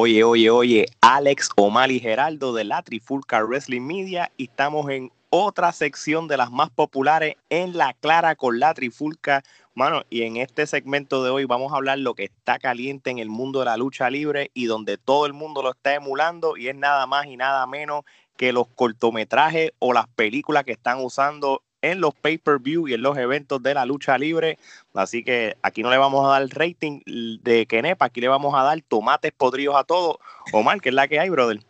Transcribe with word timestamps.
Oye, 0.00 0.22
oye, 0.22 0.48
oye, 0.48 0.86
Alex, 1.00 1.48
Omar 1.56 1.90
y 1.90 1.98
Geraldo 1.98 2.54
de 2.54 2.62
la 2.62 2.82
Trifulca 2.82 3.42
Wrestling 3.42 3.80
Media 3.80 4.30
y 4.36 4.44
estamos 4.44 4.88
en 4.90 5.10
otra 5.28 5.72
sección 5.72 6.28
de 6.28 6.36
las 6.36 6.52
más 6.52 6.70
populares 6.70 7.34
en 7.50 7.76
la 7.76 7.94
clara 7.94 8.36
con 8.36 8.60
la 8.60 8.74
Trifulca. 8.74 9.42
Mano, 9.74 10.02
y 10.08 10.22
en 10.22 10.36
este 10.36 10.68
segmento 10.68 11.24
de 11.24 11.30
hoy 11.30 11.46
vamos 11.46 11.72
a 11.72 11.76
hablar 11.78 11.98
lo 11.98 12.14
que 12.14 12.22
está 12.22 12.60
caliente 12.60 13.10
en 13.10 13.18
el 13.18 13.28
mundo 13.28 13.58
de 13.58 13.64
la 13.64 13.76
lucha 13.76 14.08
libre 14.08 14.52
y 14.54 14.66
donde 14.66 14.98
todo 14.98 15.26
el 15.26 15.32
mundo 15.32 15.64
lo 15.64 15.72
está 15.72 15.96
emulando 15.96 16.56
y 16.56 16.68
es 16.68 16.76
nada 16.76 17.04
más 17.08 17.26
y 17.26 17.36
nada 17.36 17.66
menos 17.66 18.04
que 18.36 18.52
los 18.52 18.68
cortometrajes 18.68 19.72
o 19.80 19.92
las 19.92 20.06
películas 20.06 20.62
que 20.62 20.70
están 20.70 21.00
usando 21.00 21.64
en 21.82 22.00
los 22.00 22.14
pay-per-view 22.14 22.88
y 22.88 22.94
en 22.94 23.02
los 23.02 23.16
eventos 23.16 23.62
de 23.62 23.74
la 23.74 23.86
lucha 23.86 24.18
libre. 24.18 24.58
Así 24.94 25.22
que 25.22 25.56
aquí 25.62 25.82
no 25.82 25.90
le 25.90 25.98
vamos 25.98 26.26
a 26.26 26.30
dar 26.30 26.42
el 26.42 26.50
rating 26.50 27.00
de 27.42 27.66
Kenepa, 27.66 28.06
aquí 28.06 28.20
le 28.20 28.28
vamos 28.28 28.54
a 28.54 28.62
dar 28.62 28.80
tomates 28.82 29.32
podridos 29.32 29.76
a 29.76 29.84
todos. 29.84 30.16
Omar, 30.52 30.80
que 30.80 30.88
es 30.88 30.94
la 30.94 31.08
que 31.08 31.20
hay, 31.20 31.28
brother. 31.28 31.60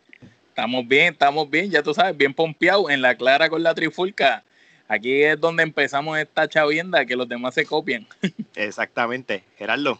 Estamos 0.49 0.87
bien, 0.87 1.13
estamos 1.13 1.49
bien, 1.49 1.69
ya 1.69 1.81
tú 1.81 1.93
sabes, 1.93 2.17
bien 2.17 2.33
pompeado 2.33 2.89
en 2.89 3.01
la 3.01 3.15
clara 3.15 3.49
con 3.49 3.63
la 3.63 3.73
trifulca. 3.73 4.43
Aquí 4.87 5.23
es 5.23 5.39
donde 5.39 5.63
empezamos 5.63 6.17
esta 6.17 6.49
chavienda 6.49 7.05
que 7.05 7.15
los 7.15 7.29
demás 7.29 7.53
se 7.53 7.65
copian. 7.65 8.07
Exactamente, 8.55 9.43
Gerardo. 9.57 9.99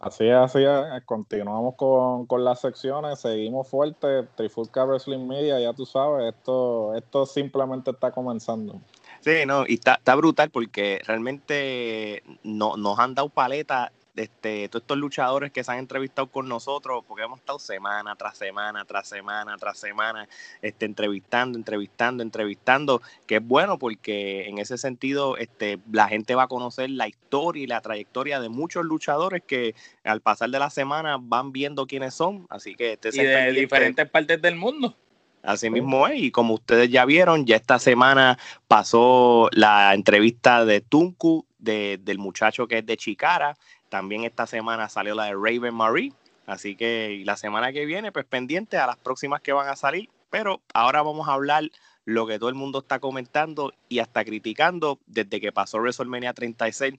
Así 0.00 0.26
es, 0.26 0.34
así 0.34 0.64
es. 0.64 1.04
Continuamos 1.04 1.76
con, 1.76 2.26
con, 2.26 2.42
las 2.42 2.60
secciones, 2.60 3.20
seguimos 3.20 3.68
fuerte. 3.68 4.24
Trifulca 4.34 4.84
Wrestling 4.84 5.26
Media, 5.26 5.60
ya 5.60 5.72
tú 5.74 5.86
sabes, 5.86 6.34
esto, 6.34 6.94
esto 6.94 7.24
simplemente 7.24 7.90
está 7.90 8.10
comenzando. 8.10 8.80
Sí, 9.20 9.44
no, 9.46 9.64
y 9.66 9.74
está, 9.74 9.94
está 9.94 10.14
brutal 10.14 10.50
porque 10.50 11.00
realmente 11.06 12.22
no, 12.42 12.76
nos 12.76 12.98
han 12.98 13.14
dado 13.14 13.28
paleta 13.28 13.92
este, 14.16 14.68
todos 14.68 14.82
estos 14.82 14.98
luchadores 14.98 15.52
que 15.52 15.64
se 15.64 15.72
han 15.72 15.78
entrevistado 15.78 16.26
con 16.26 16.48
nosotros, 16.48 17.04
porque 17.06 17.24
hemos 17.24 17.38
estado 17.38 17.58
semana 17.58 18.16
tras 18.16 18.36
semana, 18.36 18.84
tras 18.84 19.08
semana, 19.08 19.56
tras 19.56 19.78
semana, 19.78 20.28
este, 20.62 20.86
entrevistando, 20.86 21.56
entrevistando, 21.56 22.22
entrevistando, 22.22 23.02
que 23.26 23.36
es 23.36 23.46
bueno 23.46 23.78
porque 23.78 24.48
en 24.48 24.58
ese 24.58 24.78
sentido 24.78 25.36
este, 25.36 25.78
la 25.90 26.08
gente 26.08 26.34
va 26.34 26.44
a 26.44 26.48
conocer 26.48 26.90
la 26.90 27.08
historia 27.08 27.62
y 27.62 27.66
la 27.66 27.80
trayectoria 27.80 28.40
de 28.40 28.48
muchos 28.48 28.84
luchadores 28.84 29.42
que 29.46 29.74
al 30.04 30.20
pasar 30.20 30.50
de 30.50 30.58
la 30.58 30.70
semana 30.70 31.16
van 31.20 31.52
viendo 31.52 31.86
quiénes 31.86 32.14
son, 32.14 32.46
así 32.50 32.74
que 32.74 32.94
este 32.94 33.10
y 33.10 33.24
de 33.24 33.52
diferentes 33.52 34.08
partes 34.10 34.42
del 34.42 34.56
mundo. 34.56 34.96
Así 35.42 35.70
mismo 35.70 36.06
es, 36.06 36.20
y 36.20 36.30
como 36.30 36.54
ustedes 36.54 36.90
ya 36.90 37.04
vieron, 37.06 37.46
ya 37.46 37.56
esta 37.56 37.78
semana 37.78 38.38
pasó 38.68 39.48
la 39.52 39.94
entrevista 39.94 40.66
de 40.66 40.82
Tunku, 40.82 41.46
de, 41.58 41.98
del 42.02 42.18
muchacho 42.18 42.66
que 42.66 42.78
es 42.78 42.86
de 42.86 42.96
Chicara, 42.98 43.56
también 43.88 44.24
esta 44.24 44.46
semana 44.46 44.88
salió 44.88 45.14
la 45.14 45.24
de 45.24 45.32
Raven 45.32 45.74
Marie, 45.74 46.12
así 46.46 46.76
que 46.76 47.22
la 47.24 47.36
semana 47.36 47.72
que 47.72 47.86
viene, 47.86 48.12
pues 48.12 48.26
pendiente 48.26 48.76
a 48.76 48.86
las 48.86 48.96
próximas 48.96 49.40
que 49.40 49.52
van 49.52 49.68
a 49.68 49.76
salir, 49.76 50.10
pero 50.28 50.60
ahora 50.74 51.02
vamos 51.02 51.26
a 51.28 51.32
hablar 51.32 51.64
lo 52.04 52.26
que 52.26 52.38
todo 52.38 52.48
el 52.48 52.54
mundo 52.54 52.80
está 52.80 52.98
comentando 52.98 53.72
y 53.88 53.98
hasta 53.98 54.24
criticando 54.24 54.98
desde 55.06 55.40
que 55.40 55.52
pasó 55.52 55.78
WrestleMania 55.78 56.34
36. 56.34 56.94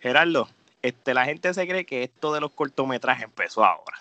Gerardo, 0.00 0.48
este, 0.82 1.14
la 1.14 1.24
gente 1.24 1.52
se 1.54 1.66
cree 1.66 1.84
que 1.84 2.02
esto 2.02 2.32
de 2.32 2.40
los 2.40 2.52
cortometrajes 2.52 3.24
empezó 3.24 3.64
ahora. 3.64 3.98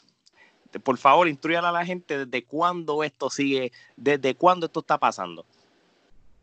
Por 0.80 0.97
favor, 0.97 1.28
instruyala 1.28 1.70
a 1.70 1.72
la 1.72 1.86
gente 1.86 2.25
desde 2.25 2.45
cuándo 2.45 3.03
esto 3.03 3.30
sigue, 3.30 3.72
desde 3.95 4.36
cuándo 4.36 4.66
esto 4.66 4.80
está 4.81 4.97
pasando. 4.97 5.45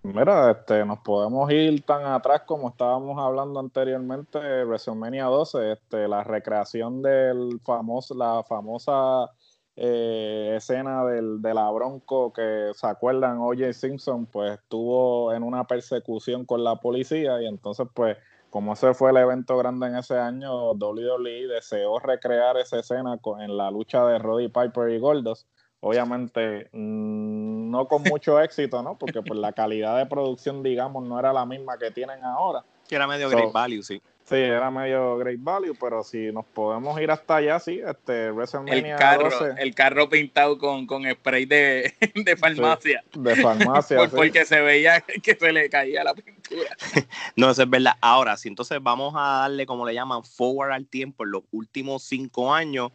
Mira, 0.02 0.50
este, 0.50 0.84
nos 0.84 0.98
podemos 0.98 1.50
ir 1.50 1.80
tan 1.82 2.04
atrás 2.04 2.42
como 2.42 2.68
estábamos 2.68 3.18
hablando 3.18 3.58
anteriormente, 3.58 4.38
WrestleMania 4.64 5.24
12, 5.24 5.72
este, 5.72 6.06
la 6.08 6.22
recreación 6.22 7.00
del 7.00 7.58
famoso, 7.64 8.14
la 8.14 8.42
famosa 8.46 9.30
eh, 9.76 10.54
escena 10.58 11.06
del, 11.06 11.40
de 11.40 11.54
la 11.54 11.70
Bronco 11.70 12.34
que 12.34 12.72
se 12.74 12.86
acuerdan, 12.86 13.38
O.J. 13.38 13.72
Simpson, 13.72 14.26
pues 14.26 14.60
estuvo 14.60 15.32
en 15.32 15.42
una 15.42 15.64
persecución 15.64 16.44
con 16.44 16.62
la 16.62 16.76
policía 16.76 17.40
y 17.40 17.46
entonces 17.46 17.86
pues 17.94 18.18
como 18.54 18.74
ese 18.74 18.94
fue 18.94 19.10
el 19.10 19.16
evento 19.16 19.56
grande 19.56 19.88
en 19.88 19.96
ese 19.96 20.16
año, 20.16 20.74
WWE 20.74 21.48
deseó 21.48 21.98
recrear 21.98 22.56
esa 22.56 22.78
escena 22.78 23.18
en 23.40 23.56
la 23.56 23.68
lucha 23.68 24.06
de 24.06 24.20
Roddy 24.20 24.46
Piper 24.46 24.90
y 24.90 25.00
Goldos 25.00 25.44
obviamente 25.80 26.68
mm, 26.70 27.68
no 27.68 27.88
con 27.88 28.04
mucho 28.04 28.40
éxito, 28.40 28.80
¿no? 28.80 28.96
Porque 28.96 29.22
pues 29.22 29.40
la 29.40 29.52
calidad 29.52 29.98
de 29.98 30.06
producción, 30.06 30.62
digamos, 30.62 31.02
no 31.02 31.18
era 31.18 31.32
la 31.32 31.44
misma 31.44 31.78
que 31.78 31.90
tienen 31.90 32.22
ahora. 32.22 32.64
Que 32.88 32.94
era 32.94 33.08
medio 33.08 33.28
great 33.28 33.50
value, 33.50 33.82
sí. 33.82 34.00
Sí, 34.26 34.36
era 34.36 34.70
medio 34.70 35.18
great 35.18 35.38
value, 35.38 35.76
pero 35.78 36.02
si 36.02 36.32
nos 36.32 36.46
podemos 36.46 36.98
ir 36.98 37.10
hasta 37.10 37.36
allá, 37.36 37.60
sí, 37.60 37.82
este 37.86 38.30
WrestleMania 38.30 38.94
el 38.94 38.98
carro, 38.98 39.46
El 39.58 39.74
carro 39.74 40.08
pintado 40.08 40.56
con, 40.56 40.86
con 40.86 41.04
spray 41.10 41.44
de, 41.44 41.92
de 42.14 42.34
farmacia. 42.34 43.04
de 43.12 43.36
farmacia, 43.36 44.08
Porque 44.10 44.46
se 44.46 44.62
veía 44.62 45.02
que 45.02 45.34
se 45.34 45.52
le 45.52 45.68
caía 45.68 46.04
la 46.04 46.14
pintura. 46.14 46.74
no, 47.36 47.50
eso 47.50 47.64
es 47.64 47.70
verdad. 47.70 47.96
Ahora, 48.00 48.38
si 48.38 48.48
entonces 48.48 48.78
vamos 48.82 49.12
a 49.14 49.40
darle, 49.40 49.66
como 49.66 49.84
le 49.86 49.92
llaman, 49.92 50.24
forward 50.24 50.72
al 50.72 50.86
tiempo 50.86 51.24
en 51.24 51.32
los 51.32 51.42
últimos 51.52 52.02
cinco 52.02 52.54
años, 52.54 52.92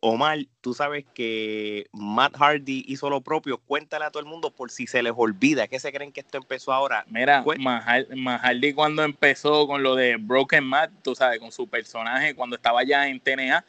Omar, 0.00 0.38
tú 0.60 0.74
sabes 0.74 1.04
que 1.14 1.86
Matt 1.92 2.36
Hardy 2.36 2.84
hizo 2.86 3.10
lo 3.10 3.20
propio. 3.20 3.58
Cuéntale 3.58 4.04
a 4.04 4.10
todo 4.10 4.20
el 4.20 4.28
mundo 4.28 4.50
por 4.50 4.70
si 4.70 4.86
se 4.86 5.02
les 5.02 5.12
olvida. 5.16 5.68
¿Qué 5.68 5.78
se 5.80 5.92
creen 5.92 6.12
que 6.12 6.20
esto 6.20 6.38
empezó 6.38 6.72
ahora? 6.72 7.04
Mira, 7.08 7.44
Matt 7.58 8.42
Hardy 8.42 8.72
cuando 8.72 9.02
empezó 9.02 9.66
con 9.66 9.82
lo 9.82 9.94
de 9.94 10.16
Broken 10.16 10.64
Matt, 10.64 10.90
tú 11.02 11.14
sabes, 11.14 11.38
con 11.40 11.52
su 11.52 11.68
personaje, 11.68 12.34
cuando 12.34 12.56
estaba 12.56 12.84
ya 12.84 13.08
en 13.08 13.20
TNA, 13.20 13.64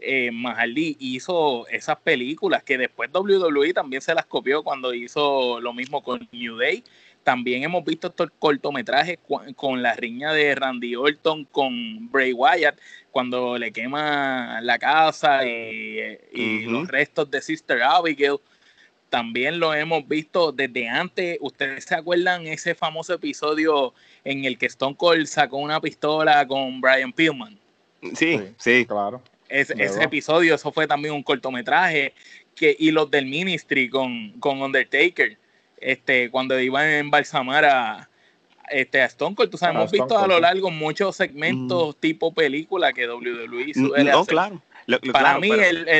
eh, 0.00 0.30
Matt 0.30 0.58
Hardy 0.58 0.96
hizo 1.00 1.66
esas 1.68 1.98
películas 1.98 2.62
que 2.62 2.78
después 2.78 3.10
WWE 3.12 3.72
también 3.72 4.02
se 4.02 4.14
las 4.14 4.26
copió 4.26 4.62
cuando 4.62 4.94
hizo 4.94 5.60
lo 5.60 5.72
mismo 5.72 6.02
con 6.02 6.28
New 6.32 6.56
Day 6.56 6.84
también 7.28 7.62
hemos 7.62 7.84
visto 7.84 8.06
estos 8.06 8.30
cortometrajes 8.38 9.18
con 9.54 9.82
la 9.82 9.92
riña 9.92 10.32
de 10.32 10.54
Randy 10.54 10.96
Orton 10.96 11.44
con 11.44 12.10
Bray 12.10 12.32
Wyatt, 12.32 12.78
cuando 13.10 13.58
le 13.58 13.70
quema 13.70 14.62
la 14.62 14.78
casa 14.78 15.44
y, 15.44 16.64
los 16.64 16.88
restos 16.88 17.30
de 17.30 17.42
Sister 17.42 17.82
Abigail. 17.82 18.38
También 19.10 19.60
lo 19.60 19.74
hemos 19.74 20.08
visto 20.08 20.52
desde 20.52 20.88
antes. 20.88 21.36
¿Ustedes 21.42 21.84
se 21.84 21.96
acuerdan 21.96 22.46
ese 22.46 22.74
famoso 22.74 23.12
episodio 23.12 23.92
en 24.24 24.46
el 24.46 24.56
que 24.56 24.64
Stone 24.64 24.96
Cold 24.96 25.26
sacó 25.26 25.58
una 25.58 25.82
pistola 25.82 26.48
con 26.48 26.80
Brian 26.80 27.12
Pillman? 27.12 27.58
Sí, 28.14 28.40
sí, 28.56 28.86
claro. 28.86 29.20
ese 29.50 30.02
episodio, 30.02 30.54
eso 30.54 30.72
fue 30.72 30.86
también 30.86 31.12
un 31.12 31.22
cortometraje. 31.22 32.14
Que, 32.54 32.74
y 32.78 32.90
los 32.90 33.10
del 33.10 33.26
Ministry 33.26 33.90
con, 33.90 34.32
con 34.40 34.62
Undertaker 34.62 35.36
este, 35.80 36.30
cuando 36.30 36.58
iban 36.58 36.84
a 36.84 36.98
embalsamar 36.98 37.64
a, 37.64 38.08
este, 38.70 39.02
a 39.02 39.06
Stone 39.06 39.34
Cold. 39.34 39.50
Tú 39.50 39.58
sabes, 39.58 39.76
hemos 39.76 39.90
visto 39.90 40.18
a 40.18 40.26
lo 40.26 40.40
largo 40.40 40.70
muchos 40.70 41.16
segmentos 41.16 41.96
mm. 41.96 42.00
tipo 42.00 42.32
película 42.32 42.92
que 42.92 43.08
WWE 43.08 43.74
suele 43.74 44.10
no, 44.10 44.24
claro. 44.24 44.62
Para 45.12 45.38
mí, 45.38 45.50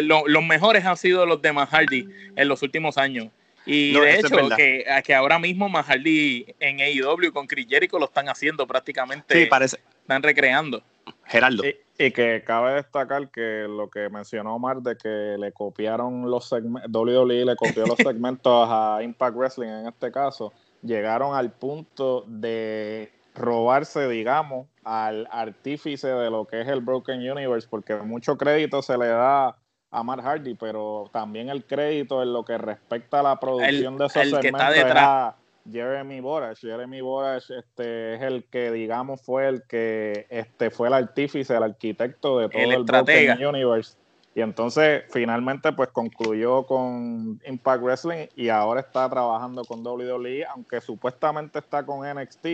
los 0.03 0.45
mejores 0.45 0.85
han 0.85 0.97
sido 0.97 1.27
los 1.27 1.43
de 1.43 1.53
Mahardy 1.53 2.09
en 2.37 2.49
los 2.49 2.63
últimos 2.63 2.97
años. 2.97 3.29
Y 3.67 3.93
de 3.93 4.19
hecho, 4.19 4.49
que, 4.57 4.87
que, 5.05 5.15
ahora 5.15 5.39
mismo 5.39 5.69
Mahardy 5.69 6.47
en 6.59 6.81
AEW 6.81 7.33
con 7.33 7.47
Chris 7.47 7.67
Jericho 7.69 7.99
lo 7.99 8.07
están 8.07 8.31
haciendo 8.31 8.67
prácticamente. 8.67 9.43
Sí, 9.43 9.47
parece. 9.47 9.79
Están 10.01 10.23
recreando. 10.23 10.83
Geraldo. 11.29 11.63
Y, 11.99 12.11
que 12.13 12.43
cabe 12.47 12.75
destacar 12.75 13.29
que 13.31 13.67
lo 13.69 13.91
que 13.91 14.09
mencionó 14.09 14.55
Omar 14.55 14.83
de 14.83 14.97
que 14.97 15.37
le 15.39 15.53
copiaron 15.53 16.31
los 16.31 16.49
segmentos, 16.49 16.91
WWE 16.93 17.45
le 17.45 17.57
copió 17.57 17.87
los 17.87 17.97
segmentos 17.99 18.69
a 18.71 19.01
Impact 19.03 19.37
Wrestling 19.37 19.69
en 19.69 19.87
este 19.89 20.13
caso, 20.13 20.53
llegaron 20.83 21.35
al 21.35 21.51
punto 21.51 22.25
de 22.27 23.13
robarse, 23.35 24.09
digamos, 24.09 24.69
al 24.85 25.29
artífice 25.31 26.09
de 26.09 26.31
lo 26.31 26.47
que 26.47 26.61
es 26.61 26.69
el 26.69 26.81
Broken 26.81 27.19
Universe, 27.19 27.67
porque 27.69 27.97
mucho 27.97 28.37
crédito 28.37 28.81
se 28.81 28.97
le 28.97 29.09
da 29.09 29.57
a 29.91 30.03
Matt 30.03 30.21
Hardy, 30.21 30.55
pero 30.55 31.09
también 31.13 31.49
el 31.49 31.65
crédito 31.65 32.23
en 32.23 32.33
lo 32.33 32.45
que 32.45 32.59
respecta 32.59 33.21
a 33.21 33.23
la 33.23 33.41
producción 33.41 33.97
de 33.97 34.07
esos 34.07 34.13
segmentos 34.13 34.41
que 34.41 34.49
está 34.49 34.71
detrás. 34.71 35.35
Jeremy 35.71 36.21
Borash. 36.21 36.61
Jeremy 36.61 37.01
Borash 37.01 37.51
este, 37.51 38.15
es 38.15 38.23
el 38.23 38.45
que, 38.45 38.71
digamos, 38.71 39.21
fue 39.23 39.49
el 39.49 39.63
que 39.63 40.27
este, 40.31 40.71
fue 40.71 40.89
el 40.89 40.95
artífice, 40.95 41.57
el 41.57 41.63
arquitecto 41.63 42.39
de 42.39 42.49
todo 42.49 42.63
el, 42.63 43.09
el 43.09 43.47
Universe. 43.47 43.97
Y 44.35 44.41
entonces, 44.41 45.03
finalmente, 45.11 45.73
pues 45.73 45.89
concluyó 45.89 46.63
con 46.65 47.41
Impact 47.45 47.83
Wrestling 47.83 48.27
y 48.37 48.51
ahora 48.51 48.81
está 48.81 49.09
trabajando 49.11 49.65
con 49.65 49.85
WWE, 49.85 50.45
aunque 50.47 50.81
supuestamente 50.81 51.59
está 51.59 51.85
con 51.85 52.09
NXT. 52.09 52.47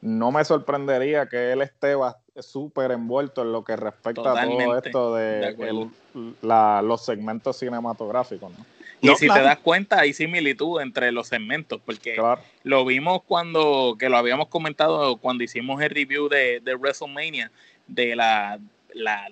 No 0.00 0.30
me 0.30 0.44
sorprendería 0.44 1.26
que 1.26 1.52
él 1.52 1.62
esté 1.62 1.94
súper 2.40 2.92
envuelto 2.92 3.42
en 3.42 3.52
lo 3.52 3.64
que 3.64 3.74
respecta 3.76 4.32
a 4.32 4.46
todo 4.46 4.78
esto 4.78 5.14
de, 5.14 5.90
los 6.42 7.04
segmentos 7.04 7.58
cinematográficos. 7.58 8.52
¿no? 8.56 8.64
Y 9.00 9.08
si 9.16 9.28
te 9.28 9.42
das 9.42 9.58
cuenta, 9.58 10.00
hay 10.00 10.12
similitud 10.12 10.80
entre 10.80 11.12
los 11.12 11.28
segmentos, 11.28 11.80
porque 11.84 12.16
lo 12.64 12.84
vimos 12.84 13.22
cuando, 13.22 13.96
que 13.98 14.08
lo 14.08 14.16
habíamos 14.16 14.48
comentado 14.48 15.16
cuando 15.16 15.44
hicimos 15.44 15.80
el 15.82 15.90
review 15.90 16.28
de, 16.28 16.60
de 16.60 16.74
WrestleMania, 16.74 17.50
de 17.86 18.16
la, 18.16 18.58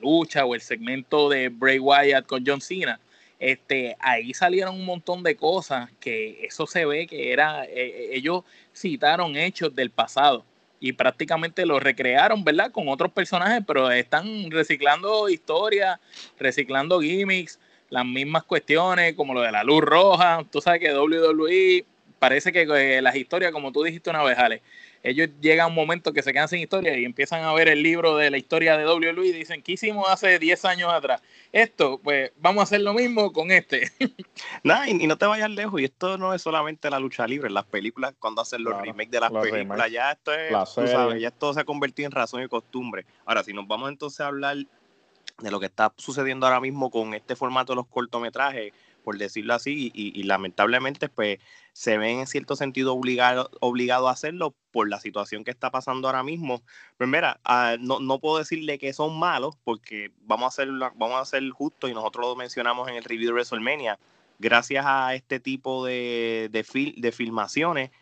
lucha 0.01 0.45
o 0.45 0.55
el 0.55 0.61
segmento 0.61 1.29
de 1.29 1.49
Bray 1.49 1.79
Wyatt 1.79 2.27
con 2.27 2.45
John 2.47 2.61
Cena. 2.61 3.01
este, 3.41 3.97
ahí 3.99 4.33
salieron 4.33 4.77
un 4.77 4.85
montón 4.85 5.23
de 5.23 5.35
cosas 5.35 5.91
que 5.99 6.45
eso 6.47 6.67
se 6.67 6.85
ve 6.87 7.07
que 7.07 7.33
era, 7.33 7.65
eh, 7.65 7.71
eh, 7.75 8.11
ellos 8.13 8.45
citaron 8.73 9.37
hechos 9.37 9.75
del 9.75 9.91
pasado 9.91 10.45
y 10.81 10.93
prácticamente 10.93 11.67
lo 11.67 11.81
recrearon, 11.81 12.44
¿verdad? 12.44 12.70
Con 12.70 12.88
otros 12.88 13.12
personajes, 13.12 13.62
pero 13.67 13.90
están 13.90 14.50
reciclando 14.50 15.28
historias, 15.28 15.99
reciclando 16.38 17.00
gimmicks, 17.00 17.58
las 17.90 18.05
mismas 18.05 18.44
cuestiones, 18.44 19.14
como 19.14 19.34
lo 19.34 19.43
de 19.43 19.52
la 19.52 19.64
luz 19.64 19.82
roja. 19.82 20.44
Tú 20.50 20.61
sabes 20.61 20.81
que 20.81 20.94
WWE 20.94 21.84
parece 22.19 22.52
que 22.52 22.62
eh, 22.62 23.02
las 23.02 23.17
historias, 23.17 23.52
como 23.52 23.73
tú 23.73 23.82
dijiste 23.82 24.11
una 24.11 24.23
vez, 24.23 24.38
Ale, 24.38 24.62
ellos 25.06 25.31
llegan 25.41 25.67
a 25.67 25.67
un 25.69 25.75
momento 25.75 26.12
que 26.12 26.20
se 26.20 26.32
quedan 26.32 26.49
sin 26.49 26.58
historia 26.58 26.99
y 26.99 27.05
empiezan 27.05 27.44
a 27.44 27.53
ver 27.53 27.69
el 27.69 27.81
libro 27.81 28.17
de 28.17 28.29
la 28.29 28.38
historia 28.38 28.76
de 28.76 28.87
WWE 28.87 29.29
y 29.29 29.32
dicen, 29.32 29.62
¿qué 29.62 29.73
hicimos 29.73 30.08
hace 30.08 30.41
10 30.41 30.64
años 30.64 30.93
atrás? 30.93 31.23
Esto, 31.53 32.00
pues 32.03 32.32
vamos 32.38 32.61
a 32.61 32.62
hacer 32.64 32.81
lo 32.81 32.93
mismo 32.93 33.32
con 33.32 33.53
este. 33.53 33.93
Nada, 34.64 34.88
y, 34.91 35.06
no 35.06 35.17
te 35.17 35.26
vayas 35.26 35.50
lejos, 35.50 35.81
y 35.81 35.85
esto 35.85 36.19
no 36.19 36.35
es 36.35 36.43
solamente 36.43 36.91
la 36.91 36.99
lucha 36.99 37.25
libre, 37.25 37.50
las 37.50 37.64
películas, 37.67 38.14
cuando 38.19 38.43
hacen 38.43 38.64
los 38.64 38.81
remakes 38.81 39.12
de 39.12 39.20
las 39.20 39.31
películas, 39.31 39.91
ya 39.93 40.11
esto 40.11 40.35
es, 40.35 40.50
tú 40.75 40.87
sabes, 40.88 41.20
ya 41.20 41.29
esto 41.29 41.55
se 41.55 41.61
ha 41.61 41.64
convertido 41.64 42.06
en 42.06 42.12
razón 42.12 42.43
y 42.43 42.49
costumbre. 42.49 43.06
Ahora, 43.25 43.44
si 43.44 43.53
nos 43.53 43.69
vamos 43.69 43.91
entonces 43.91 44.20
a 44.20 44.26
hablar 44.26 44.56
de 44.56 45.50
lo 45.50 45.61
que 45.61 45.67
está 45.67 45.93
sucediendo 45.97 46.47
ahora 46.47 46.61
mismo 46.61 46.91
con 46.91 47.14
este 47.14 47.37
formato 47.37 47.73
de 47.73 47.76
los 47.76 47.87
cortometrajes, 47.87 48.73
por 49.06 49.19
decirlo 49.19 49.55
así, 49.55 49.93
y, 49.94 50.20
lamentablemente 50.25 51.08
pues 51.08 51.38
se 51.73 51.97
ven 51.97 52.19
en 52.19 52.26
cierto 52.26 52.56
sentido 52.56 52.93
obligados 52.93 53.50
obligado 53.61 54.08
a 54.08 54.11
hacerlo 54.11 54.56
por 54.73 54.88
la 54.88 54.99
situación 54.99 55.44
que 55.44 55.53
está 55.53 55.70
pasando 55.70 56.08
ahora 56.08 56.25
mismo. 56.25 56.61
Pues 56.99 57.08
mira, 57.08 57.38
ah, 57.44 57.76
no, 57.79 58.00
no, 58.00 58.19
puedo 58.19 58.38
decirle 58.38 58.81
que 58.81 58.93
son 58.93 59.17
malos 59.17 59.56
porque 59.62 60.11
vamos 60.23 60.53
a 60.53 60.56
ser, 60.56 60.70
vamos 60.97 61.20
a 61.20 61.25
ser 61.25 61.49
justos 61.50 61.88
y 61.88 61.94
nosotros 61.94 62.26
lo 62.26 62.35
mencionamos 62.35 62.88
en 62.88 62.97
el 62.97 63.05
review 63.05 63.29
de 63.29 63.35
WrestleMania. 63.35 63.97
Gracias 64.41 64.85
a 64.85 65.14
este 65.14 65.38
tipo 65.38 65.87
de, 65.87 66.49
de, 66.50 66.94
de 66.97 67.12
filmaciones, 67.12 67.93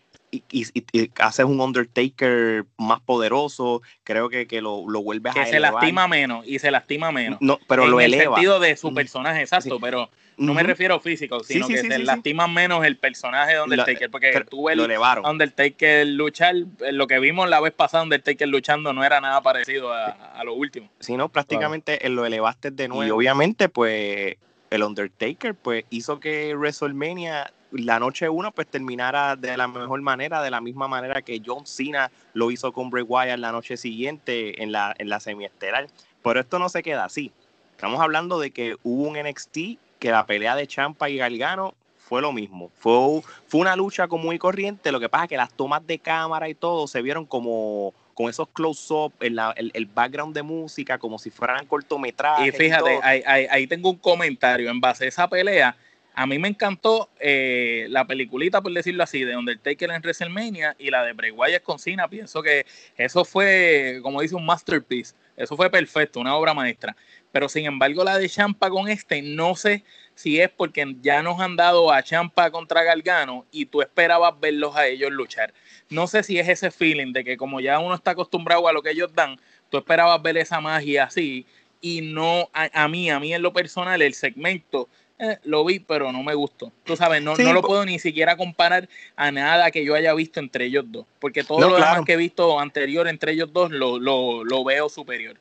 y, 0.51 1.11
haces 1.19 1.45
un 1.45 1.61
Undertaker 1.61 2.65
más 2.79 3.01
poderoso, 3.01 3.83
creo 4.03 4.29
que, 4.29 4.47
que 4.47 4.61
lo, 4.61 4.89
lo 4.89 5.03
vuelves 5.03 5.35
que 5.35 5.41
a 5.41 5.47
se 5.47 5.61
lastima 5.61 6.09
menos 6.09 6.47
y 6.47 6.59
se 6.59 6.71
lastima 6.71 7.13
menos. 7.13 7.39
No, 7.41 7.59
pero 7.69 7.85
en 7.85 7.91
lo 7.91 8.01
el 8.01 8.15
eleva. 8.15 8.37
sentido 8.37 8.61
de 8.61 8.77
su 8.77 8.93
personaje, 8.95 9.41
exacto, 9.41 9.79
pero 9.81 10.11
no 10.37 10.55
me 10.55 10.63
refiero 10.63 11.01
físico, 11.01 11.43
sino 11.43 11.69
que 11.69 11.79
se 11.79 11.99
lastima 12.01 12.47
menos 12.47 12.85
el 12.85 12.97
personaje 12.97 13.55
de 13.55 13.63
Undertaker, 13.63 14.11
porque 14.11 14.45
tú 14.49 14.65
ves 14.65 14.79
Undertaker 15.25 16.07
luchar, 16.07 16.55
lo 16.93 17.07
que 17.07 17.19
vimos 17.19 17.49
la 17.49 17.61
vez 17.61 17.73
pasada, 17.73 18.03
Undertaker 18.05 18.49
luchando 18.49 18.93
no 18.93 19.05
era 19.05 19.21
nada 19.21 19.41
parecido 19.43 19.93
a, 19.93 20.43
lo 20.45 20.55
último. 20.55 20.91
Sí, 21.01 21.17
no, 21.17 21.29
prácticamente 21.29 21.99
lo 22.09 22.27
elevaste 22.27 22.71
de 22.71 22.89
nuevo. 22.89 23.05
Y 23.05 23.11
obviamente, 23.11 23.69
pues, 23.69 24.37
el 24.71 24.83
Undertaker, 24.83 25.55
pues, 25.55 25.85
hizo 25.91 26.21
que 26.21 26.55
WrestleMania 26.55 27.53
la 27.73 27.99
noche 27.99 28.29
uno 28.29 28.53
pues 28.53 28.69
terminara 28.69 29.35
de 29.37 29.57
la 29.57 29.67
mejor 29.67 30.01
manera, 30.01 30.43
de 30.43 30.51
la 30.51 30.61
misma 30.61 30.87
manera 30.87 31.23
que 31.23 31.43
John 31.45 31.67
Cena 31.67 32.11
lo 32.33 32.51
hizo 32.51 32.73
con 32.73 32.89
Bray 32.91 33.03
Wyatt 33.03 33.39
la 33.39 33.51
noche 33.51 33.77
siguiente 33.77 34.63
en 34.63 34.71
la, 34.71 34.95
en 34.99 35.09
la 35.09 35.19
semiestelar. 35.19 35.89
Pero 36.23 36.41
esto 36.41 36.59
no 36.59 36.69
se 36.69 36.83
queda 36.83 37.05
así. 37.05 37.33
Estamos 37.73 38.01
hablando 38.01 38.39
de 38.39 38.51
que 38.51 38.77
hubo 38.83 39.09
un 39.09 39.19
NXT 39.19 39.79
que 40.05 40.11
la 40.11 40.27
pelea 40.27 40.55
de 40.55 40.67
Champa 40.67 41.09
y 41.09 41.17
Galgano 41.17 41.75
fue 41.97 42.21
lo 42.21 42.31
mismo. 42.31 42.71
Fue, 42.79 43.23
fue 43.47 43.63
una 43.63 43.75
lucha 43.75 44.07
común 44.07 44.35
y 44.35 44.39
corriente. 44.39 44.93
Lo 44.93 45.01
que 45.01 45.09
pasa 45.09 45.25
es 45.25 45.31
que 45.31 45.37
las 45.39 45.51
tomas 45.55 45.87
de 45.87 45.99
cámara 45.99 46.47
y 46.51 46.55
todo 46.55 46.87
se 46.87 47.01
vieron 47.01 47.25
como 47.25 47.95
con 48.13 48.29
esos 48.29 48.47
close-up, 48.51 49.15
el, 49.21 49.41
el, 49.57 49.87
background 49.87 50.35
de 50.35 50.43
música, 50.43 50.99
como 50.99 51.19
si 51.19 51.31
fueran 51.31 51.65
cortometrajes. 51.65 52.49
Y 52.49 52.53
fíjate, 52.55 53.01
ahí, 53.03 53.47
ahí, 53.51 53.67
tengo 53.67 53.89
un 53.89 53.97
comentario. 53.97 54.69
En 54.69 54.79
base 54.79 55.07
a 55.07 55.09
esa 55.09 55.27
pelea, 55.27 55.75
a 56.13 56.27
mí 56.27 56.39
me 56.39 56.49
encantó 56.49 57.09
eh, 57.19 57.87
la 57.89 58.07
peliculita, 58.07 58.61
por 58.61 58.75
decirlo 58.75 59.05
así, 59.05 59.25
de 59.25 59.39
Undertaker 59.39 59.91
en 59.91 60.03
WrestleMania 60.03 60.77
y 60.79 60.91
la 60.91 61.03
de 61.03 61.15
Bray 61.15 61.31
Wyatt 61.31 61.63
con 61.63 61.79
Cena. 61.79 62.09
Pienso 62.09 62.43
que 62.43 62.67
eso 62.99 63.25
fue, 63.25 64.01
como 64.03 64.21
dice, 64.21 64.35
un 64.35 64.45
masterpiece. 64.45 65.15
Eso 65.35 65.57
fue 65.57 65.71
perfecto, 65.71 66.21
una 66.21 66.37
obra 66.37 66.53
maestra. 66.53 66.95
Pero 67.35 67.49
sin 67.49 67.67
embargo, 67.67 68.05
la 68.05 68.17
de 68.17 68.29
Champa 68.29 68.71
con 68.71 68.89
este, 68.89 69.21
no 69.21 69.57
sé 69.57 69.83
si 70.15 70.39
es 70.39 70.49
porque 70.51 70.95
ya 71.03 71.21
nos 71.21 71.41
han 71.41 71.57
dado 71.57 71.91
a 71.91 72.01
Champa 72.01 72.49
contra 72.53 72.85
Galgano 72.85 73.45
y 73.51 73.67
tú 73.67 73.83
esperabas 73.83 74.39
verlos 74.39 74.77
a 74.77 74.87
ellos 74.87 75.11
luchar. 75.11 75.53
No 75.91 76.07
sé 76.07 76.23
si 76.23 76.39
es 76.39 76.49
ese 76.49 76.71
feeling 76.71 77.13
de 77.13 77.25
que 77.25 77.37
como 77.37 77.59
ya 77.59 77.81
uno 77.81 77.97
está 77.97 78.13
acostumbrado 78.13 78.69
a 78.69 78.73
lo 78.73 78.83
que 78.83 78.91
ellos 78.91 79.13
dan, 79.13 79.37
tú 79.69 79.79
esperabas 79.79 80.23
ver 80.23 80.37
esa 80.37 80.61
magia 80.61 81.03
así 81.03 81.45
y 81.81 82.03
no 82.03 82.51
a 82.53 82.87
mí, 82.87 83.11
a 83.11 83.19
mí 83.19 83.35
en 83.35 83.43
lo 83.43 83.53
personal, 83.53 84.01
el 84.01 84.15
segmento 84.15 84.89
eh, 85.19 85.39
lo 85.43 85.65
vi, 85.65 85.81
pero 85.81 86.13
no 86.13 86.23
me 86.23 86.35
gustó. 86.35 86.71
Tú 86.85 86.95
sabes, 86.95 87.21
no, 87.21 87.37
no 87.37 87.53
lo 87.53 87.63
puedo 87.63 87.85
ni 87.85 87.99
siquiera 87.99 88.37
comparar 88.37 88.89
a 89.17 89.33
nada 89.33 89.73
que 89.73 89.85
yo 89.85 89.97
haya 89.97 90.15
visto 90.15 90.39
entre 90.39 90.67
ellos 90.67 90.85
dos, 90.87 91.05
porque 91.19 91.43
todo 91.43 91.69
lo 91.69 91.75
demás 91.75 92.03
que 92.07 92.13
he 92.13 92.17
visto 92.17 92.61
anterior 92.61 93.09
entre 93.09 93.33
ellos 93.33 93.53
dos 93.53 93.73
lo, 93.73 93.99
lo, 93.99 94.45
lo 94.45 94.63
veo 94.63 94.89
superior 94.89 95.37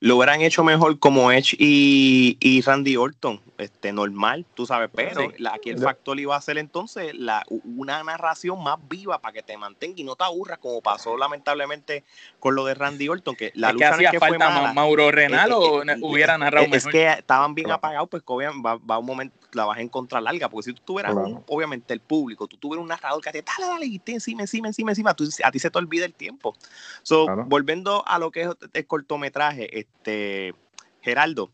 lo 0.00 0.16
hubieran 0.16 0.40
hecho 0.42 0.62
mejor 0.64 0.98
como 0.98 1.32
Edge 1.32 1.56
y, 1.58 2.36
y 2.40 2.60
Randy 2.60 2.96
Orton, 2.96 3.40
este, 3.58 3.92
normal, 3.92 4.44
tú 4.54 4.66
sabes, 4.66 4.90
pero 4.94 5.32
aquí 5.50 5.70
el 5.70 5.78
factor 5.78 6.20
iba 6.20 6.36
a 6.36 6.40
ser 6.40 6.58
entonces 6.58 7.14
la, 7.14 7.44
una 7.48 8.02
narración 8.04 8.62
más 8.62 8.78
viva 8.88 9.18
para 9.18 9.32
que 9.32 9.42
te 9.42 9.56
mantenga 9.56 9.94
y 9.96 10.04
no 10.04 10.14
te 10.16 10.24
aburras, 10.24 10.58
como 10.58 10.82
pasó 10.82 11.16
lamentablemente 11.16 12.04
con 12.38 12.54
lo 12.54 12.64
de 12.66 12.74
Randy 12.74 13.08
Orton, 13.08 13.34
que 13.34 13.52
la 13.54 13.72
lucha 13.72 13.96
que, 14.10 14.18
fue 14.18 14.38
Mauro 14.38 15.10
Renal 15.10 15.52
o 15.52 15.82
hubiera 16.02 16.36
narrado 16.36 16.66
es, 16.72 16.86
que 16.86 17.06
estaban 17.08 17.54
bien 17.54 17.70
apagados, 17.70 18.08
pues 18.10 18.22
va, 18.22 18.76
va 18.76 18.98
un 18.98 19.06
momento, 19.06 19.36
la 19.56 19.64
vas 19.64 19.78
a 19.78 19.80
encontrar 19.80 20.22
larga, 20.22 20.48
porque 20.48 20.70
si 20.70 20.72
tú 20.74 20.82
tuvieras, 20.84 21.14
obviamente, 21.46 21.92
el 21.92 22.00
público, 22.00 22.46
tú 22.46 22.56
tuvieras 22.56 22.82
un 22.82 22.88
narrador 22.88 23.22
que 23.22 23.32
te 23.32 23.42
dale, 23.42 23.66
dale, 23.66 23.86
y 23.86 23.98
te 23.98 24.12
encima, 24.12 24.42
encima, 24.42 24.68
encima, 24.68 24.92
encima, 24.92 25.10
a 25.10 25.50
ti 25.50 25.58
se 25.58 25.70
te 25.70 25.78
olvida 25.78 26.04
el 26.04 26.14
tiempo. 26.14 26.54
So, 27.02 27.26
volviendo 27.46 28.06
a 28.06 28.18
lo 28.18 28.30
que 28.30 28.42
es 28.42 28.48
el 28.72 28.86
cortometraje, 28.86 29.78
este, 29.78 30.54
Geraldo, 31.00 31.50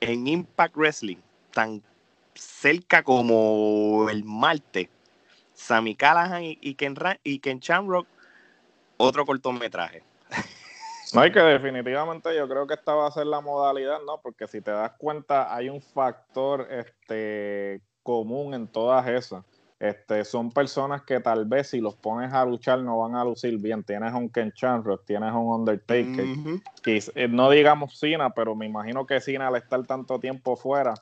en 0.00 0.26
Impact 0.26 0.76
Wrestling, 0.76 1.18
tan 1.52 1.82
cerca 2.34 3.02
como 3.02 4.08
el 4.10 4.24
martes, 4.24 4.88
Sammy 5.54 5.96
Callahan 5.96 6.42
y, 6.44 6.74
Ken, 6.74 6.94
y 7.24 7.40
Ken 7.40 7.58
Shamrock, 7.58 8.06
otro 8.96 9.26
cortometraje. 9.26 10.02
No, 11.14 11.20
hay 11.20 11.32
que 11.32 11.40
definitivamente 11.40 12.36
yo 12.36 12.48
creo 12.48 12.66
que 12.66 12.74
esta 12.74 12.94
va 12.94 13.06
a 13.06 13.10
ser 13.10 13.26
la 13.26 13.40
modalidad, 13.40 13.98
¿no? 14.06 14.20
Porque 14.20 14.46
si 14.46 14.60
te 14.60 14.70
das 14.70 14.92
cuenta, 14.98 15.54
hay 15.54 15.68
un 15.68 15.80
factor 15.80 16.68
este, 16.70 17.80
común 18.02 18.54
en 18.54 18.68
todas 18.68 19.06
esas. 19.08 19.44
Este, 19.80 20.24
son 20.24 20.50
personas 20.50 21.02
que 21.02 21.20
tal 21.20 21.44
vez 21.44 21.68
si 21.68 21.80
los 21.80 21.94
pones 21.94 22.32
a 22.32 22.44
luchar 22.44 22.80
no 22.80 22.98
van 22.98 23.14
a 23.14 23.24
lucir 23.24 23.56
bien. 23.58 23.84
Tienes 23.84 24.12
un 24.12 24.28
Ken 24.28 24.52
Shamrock, 24.54 25.04
tienes 25.04 25.32
un 25.32 25.46
Undertaker. 25.54 26.26
Eh, 26.84 27.28
no 27.28 27.50
digamos 27.50 27.98
Cena, 27.98 28.30
pero 28.30 28.56
me 28.56 28.66
imagino 28.66 29.06
que 29.06 29.20
Cena 29.20 29.48
al 29.48 29.56
estar 29.56 29.86
tanto 29.86 30.18
tiempo 30.18 30.56
fuera, 30.56 30.94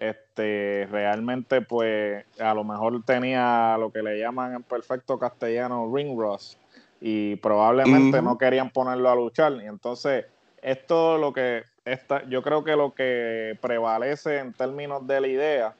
este, 0.00 0.88
realmente 0.90 1.60
pues 1.60 2.24
a 2.40 2.54
lo 2.54 2.64
mejor 2.64 3.04
tenía 3.04 3.76
lo 3.78 3.90
que 3.92 4.02
le 4.02 4.18
llaman 4.18 4.54
en 4.54 4.62
perfecto 4.62 5.18
castellano 5.18 5.90
ring 5.92 6.18
rust 6.18 6.58
y 7.00 7.36
probablemente 7.36 8.22
no 8.22 8.38
querían 8.38 8.70
ponerlo 8.70 9.10
a 9.10 9.14
luchar. 9.14 9.52
Y 9.62 9.66
entonces, 9.66 10.26
esto 10.62 11.18
lo 11.18 11.32
que 11.32 11.62
está, 11.84 12.28
yo 12.28 12.42
creo 12.42 12.64
que 12.64 12.76
lo 12.76 12.94
que 12.94 13.58
prevalece 13.60 14.38
en 14.38 14.52
términos 14.52 15.06
de 15.06 15.20
la 15.20 15.28
idea 15.28 15.74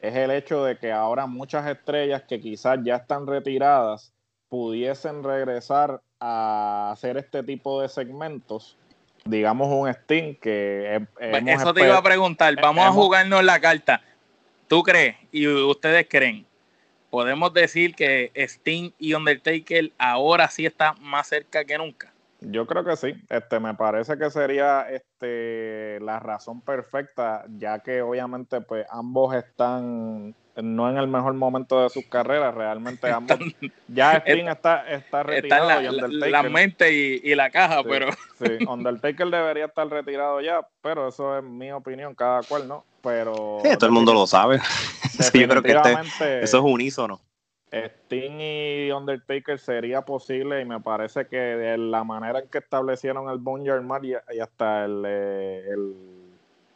es 0.00 0.14
el 0.14 0.30
hecho 0.30 0.64
de 0.64 0.76
que 0.76 0.92
ahora 0.92 1.26
muchas 1.26 1.66
estrellas 1.66 2.22
que 2.28 2.40
quizás 2.40 2.78
ya 2.82 2.96
están 2.96 3.26
retiradas 3.26 4.12
pudiesen 4.48 5.22
regresar 5.22 6.00
a 6.20 6.90
hacer 6.92 7.16
este 7.16 7.42
tipo 7.42 7.80
de 7.80 7.88
segmentos. 7.88 8.76
Digamos 9.24 9.68
un 9.68 9.92
Steam 9.92 10.34
que... 10.34 11.06
Eso 11.20 11.72
te 11.72 11.84
iba 11.84 11.96
a 11.96 12.02
preguntar, 12.02 12.54
vamos 12.60 12.84
a 12.84 12.90
jugarnos 12.90 13.42
la 13.44 13.60
carta. 13.60 14.02
¿Tú 14.66 14.82
crees 14.82 15.16
y 15.30 15.46
ustedes 15.46 16.06
creen 16.08 16.46
podemos 17.12 17.52
decir 17.52 17.94
que 17.94 18.32
Sting 18.34 18.92
y 18.98 19.12
Undertaker 19.12 19.92
ahora 19.98 20.48
sí 20.48 20.64
está 20.64 20.94
más 20.94 21.28
cerca 21.28 21.62
que 21.62 21.76
nunca. 21.76 22.10
Yo 22.40 22.66
creo 22.66 22.84
que 22.84 22.96
sí. 22.96 23.14
Este, 23.28 23.60
me 23.60 23.74
parece 23.74 24.16
que 24.16 24.30
sería 24.30 24.86
este, 24.90 26.00
la 26.00 26.18
razón 26.20 26.62
perfecta, 26.62 27.44
ya 27.58 27.80
que 27.80 28.00
obviamente 28.00 28.62
pues 28.62 28.86
ambos 28.90 29.34
están 29.34 30.34
no 30.56 30.90
en 30.90 30.96
el 30.96 31.06
mejor 31.06 31.34
momento 31.34 31.82
de 31.82 31.90
sus 31.90 32.06
carreras, 32.06 32.54
realmente 32.54 33.10
ambos. 33.12 33.38
ya 33.88 34.12
Sting 34.26 34.48
está, 34.48 34.90
está 34.90 35.22
retirado 35.22 35.68
la, 35.68 35.82
y 35.82 35.88
Undertaker. 35.88 36.30
La 36.30 36.42
mente 36.44 36.92
y, 36.94 37.34
la 37.34 37.50
caja, 37.50 37.82
pero. 37.84 38.06
sí, 38.38 38.64
Undertaker 38.66 39.26
debería 39.26 39.66
estar 39.66 39.86
retirado 39.86 40.40
ya, 40.40 40.66
pero 40.80 41.08
eso 41.08 41.36
es 41.36 41.44
mi 41.44 41.70
opinión, 41.72 42.14
cada 42.14 42.42
cual, 42.42 42.66
¿no? 42.66 42.86
Pero. 43.02 43.58
Sí, 43.62 43.70
todo 43.76 43.86
el 43.86 43.92
mundo 43.92 44.14
lo 44.14 44.26
sabe. 44.26 44.58
yo 45.34 45.48
creo 45.48 45.62
que 45.62 45.72
este, 45.72 46.44
eso 46.44 46.58
es 46.58 46.64
unísono. 46.64 47.20
Sting 47.72 48.38
y 48.38 48.90
Undertaker 48.90 49.58
sería 49.58 50.02
posible 50.02 50.60
y 50.60 50.64
me 50.64 50.80
parece 50.80 51.26
que 51.26 51.36
de 51.36 51.78
la 51.78 52.04
manera 52.04 52.40
en 52.40 52.48
que 52.48 52.58
establecieron 52.58 53.30
el 53.30 53.38
Boneyard 53.38 53.82
Match 53.82 54.04
y, 54.04 54.38
hasta 54.38 54.84
el, 54.84 55.02
eh, 55.06 55.74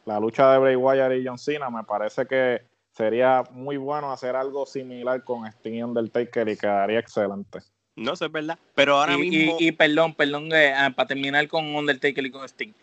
la 0.05 0.19
lucha 0.19 0.53
de 0.53 0.57
Bray 0.57 0.75
Wyatt 0.75 1.13
y 1.13 1.27
John 1.27 1.37
Cena, 1.37 1.69
me 1.69 1.83
parece 1.83 2.25
que 2.25 2.63
sería 2.91 3.43
muy 3.51 3.77
bueno 3.77 4.11
hacer 4.11 4.35
algo 4.35 4.65
similar 4.65 5.23
con 5.23 5.45
Sting 5.45 5.73
y 5.73 5.83
Undertaker 5.83 6.49
y 6.49 6.57
quedaría 6.57 6.99
excelente. 6.99 7.59
No 7.95 8.15
sé, 8.15 8.25
es 8.25 8.31
verdad. 8.31 8.57
Pero 8.73 8.97
ahora 8.97 9.17
mismo. 9.17 9.57
Y, 9.59 9.71
perdón, 9.71 10.15
perdón, 10.15 10.51
eh, 10.53 10.73
ah, 10.75 10.91
para 10.95 11.07
terminar 11.07 11.47
con 11.47 11.75
Undertaker 11.75 12.25
y 12.25 12.31
con 12.31 12.43
Sting. 12.45 12.73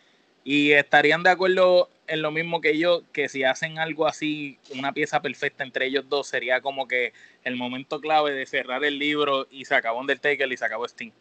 Y 0.45 0.73
estarían 0.73 1.23
de 1.23 1.31
acuerdo 1.31 1.89
en 2.07 2.23
lo 2.23 2.31
mismo 2.31 2.61
que 2.61 2.79
yo, 2.79 3.03
que 3.13 3.29
si 3.29 3.45
hacen 3.45 3.79
algo 3.79 4.07
así, 4.07 4.59
una 4.77 4.93
pieza 4.93 5.23
perfecta 5.23 5.65
entre 5.65 5.87
ellos 5.87 6.05
dos, 6.09 6.27
sería 6.27 6.61
como 6.61 6.87
que 6.89 7.13
el 7.45 7.57
momento 7.57 8.01
clave 8.01 8.33
de 8.33 8.47
cerrar 8.47 8.85
el 8.85 8.99
libro 8.99 9.47
y 9.51 9.65
se 9.65 9.75
acabó 9.75 10.01
Undertaker 10.01 10.51
y 10.51 10.57
se 10.57 10.65
acabó 10.65 10.85
Sting. 10.87 11.13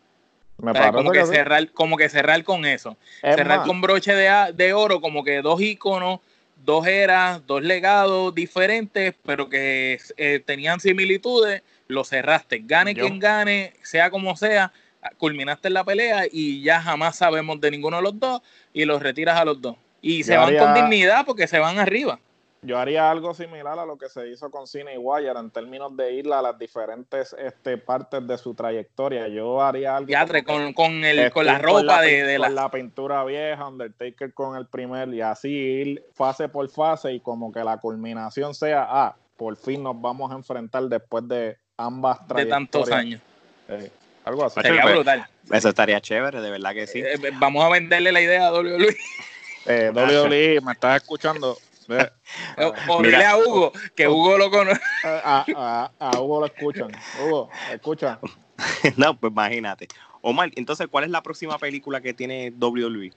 Me 0.57 0.71
como, 0.91 1.11
que, 1.11 1.25
cerrar, 1.25 1.71
como 1.71 1.97
que 1.97 2.09
cerrar 2.09 2.43
con 2.43 2.65
eso. 2.65 2.95
cerrar 3.21 3.65
con 3.65 3.81
broche 3.81 4.13
de, 4.13 4.53
de 4.53 4.73
oro, 4.73 5.01
como 5.01 5.23
que 5.23 5.41
dos 5.41 5.59
iconos 5.61 6.19
dos 6.63 6.87
eras, 6.87 7.45
dos 7.45 7.61
legados 7.61 8.33
diferentes, 8.33 9.13
pero 9.25 9.49
que 9.49 9.99
eh, 10.17 10.41
tenían 10.45 10.79
similitudes, 10.79 11.61
lo 11.87 12.03
cerraste. 12.03 12.61
Gane 12.63 12.93
quien 12.93 13.19
gane, 13.19 13.73
sea 13.83 14.09
como 14.09 14.35
sea, 14.35 14.71
culminaste 15.17 15.67
en 15.67 15.73
la 15.73 15.83
pelea 15.83 16.23
y 16.31 16.61
ya 16.61 16.81
jamás 16.81 17.17
sabemos 17.17 17.59
de 17.59 17.71
ninguno 17.71 17.97
de 17.97 18.03
los 18.03 18.19
dos 18.19 18.41
y 18.73 18.85
los 18.85 19.01
retiras 19.01 19.39
a 19.39 19.45
los 19.45 19.61
dos. 19.61 19.75
Y 20.03 20.23
se 20.23 20.37
van 20.37 20.55
con 20.55 20.75
dignidad 20.75 21.25
porque 21.25 21.47
se 21.47 21.57
van 21.57 21.79
arriba 21.79 22.19
yo 22.63 22.79
haría 22.79 23.11
algo 23.11 23.33
similar 23.33 23.77
a 23.77 23.85
lo 23.85 23.97
que 23.97 24.09
se 24.09 24.29
hizo 24.29 24.49
con 24.49 24.67
Cine 24.67 24.95
y 24.95 24.97
Wire 24.97 25.37
en 25.37 25.51
términos 25.51 25.95
de 25.95 26.13
ir 26.13 26.31
a 26.31 26.41
las 26.41 26.57
diferentes 26.57 27.35
este, 27.37 27.77
partes 27.77 28.25
de 28.25 28.37
su 28.37 28.53
trayectoria. 28.53 29.27
Yo 29.27 29.61
haría 29.61 29.97
algo. 29.97 30.11
con, 30.45 30.73
con, 30.73 31.03
el, 31.03 31.31
con 31.31 31.45
la 31.45 31.59
ropa 31.59 32.01
de, 32.01 32.39
la... 32.39 32.49
la 32.49 32.71
pintura 32.71 33.23
vieja, 33.25 33.67
Undertaker 33.67 34.33
con 34.33 34.55
el 34.55 34.65
primer, 34.67 35.09
y 35.13 35.21
así 35.21 35.49
ir 35.49 36.03
fase 36.13 36.47
por 36.47 36.69
fase 36.69 37.13
y 37.13 37.19
como 37.19 37.51
que 37.51 37.63
la 37.63 37.77
culminación 37.77 38.55
sea, 38.55 38.87
ah, 38.89 39.15
por 39.35 39.57
fin 39.57 39.83
nos 39.83 39.99
vamos 39.99 40.31
a 40.31 40.35
enfrentar 40.35 40.83
después 40.83 41.27
de 41.27 41.57
ambas 41.77 42.25
trayectorias. 42.27 42.45
De 42.45 42.49
tantos 42.49 42.91
años. 42.91 43.21
Eh, 43.67 43.91
algo 44.23 44.45
así. 44.45 44.61
Sería 44.61 44.85
brutal. 44.85 45.27
Eso 45.51 45.69
estaría 45.69 45.99
chévere, 45.99 46.39
de 46.39 46.49
verdad 46.49 46.73
que 46.73 46.87
sí. 46.87 46.99
Eh, 46.99 47.15
eh, 47.15 47.31
vamos 47.33 47.63
a 47.65 47.69
venderle 47.69 48.11
la 48.13 48.21
idea 48.21 48.47
a 48.47 48.53
WWE. 48.53 48.95
Eh, 49.65 49.91
WWE, 49.93 50.61
me 50.61 50.71
estás 50.73 51.01
escuchando. 51.01 51.57
O, 52.87 53.01
dile 53.03 53.25
a 53.25 53.37
Hugo, 53.37 53.73
que 53.93 54.07
Hugo 54.07 54.37
lo 54.37 54.49
conoce. 54.49 54.79
A, 55.03 55.85
Hugo 56.17 56.39
lo 56.39 56.45
escuchan. 56.45 56.89
Hugo, 57.21 57.49
escucha. 57.71 58.19
no, 58.95 59.19
pues 59.19 59.31
imagínate. 59.31 59.89
Omar, 60.21 60.49
entonces, 60.55 60.87
¿cuál 60.89 61.03
es 61.03 61.09
la 61.09 61.21
próxima 61.21 61.57
película 61.57 61.99
que 61.99 62.13
tiene 62.13 62.53
WWE? 62.57 63.11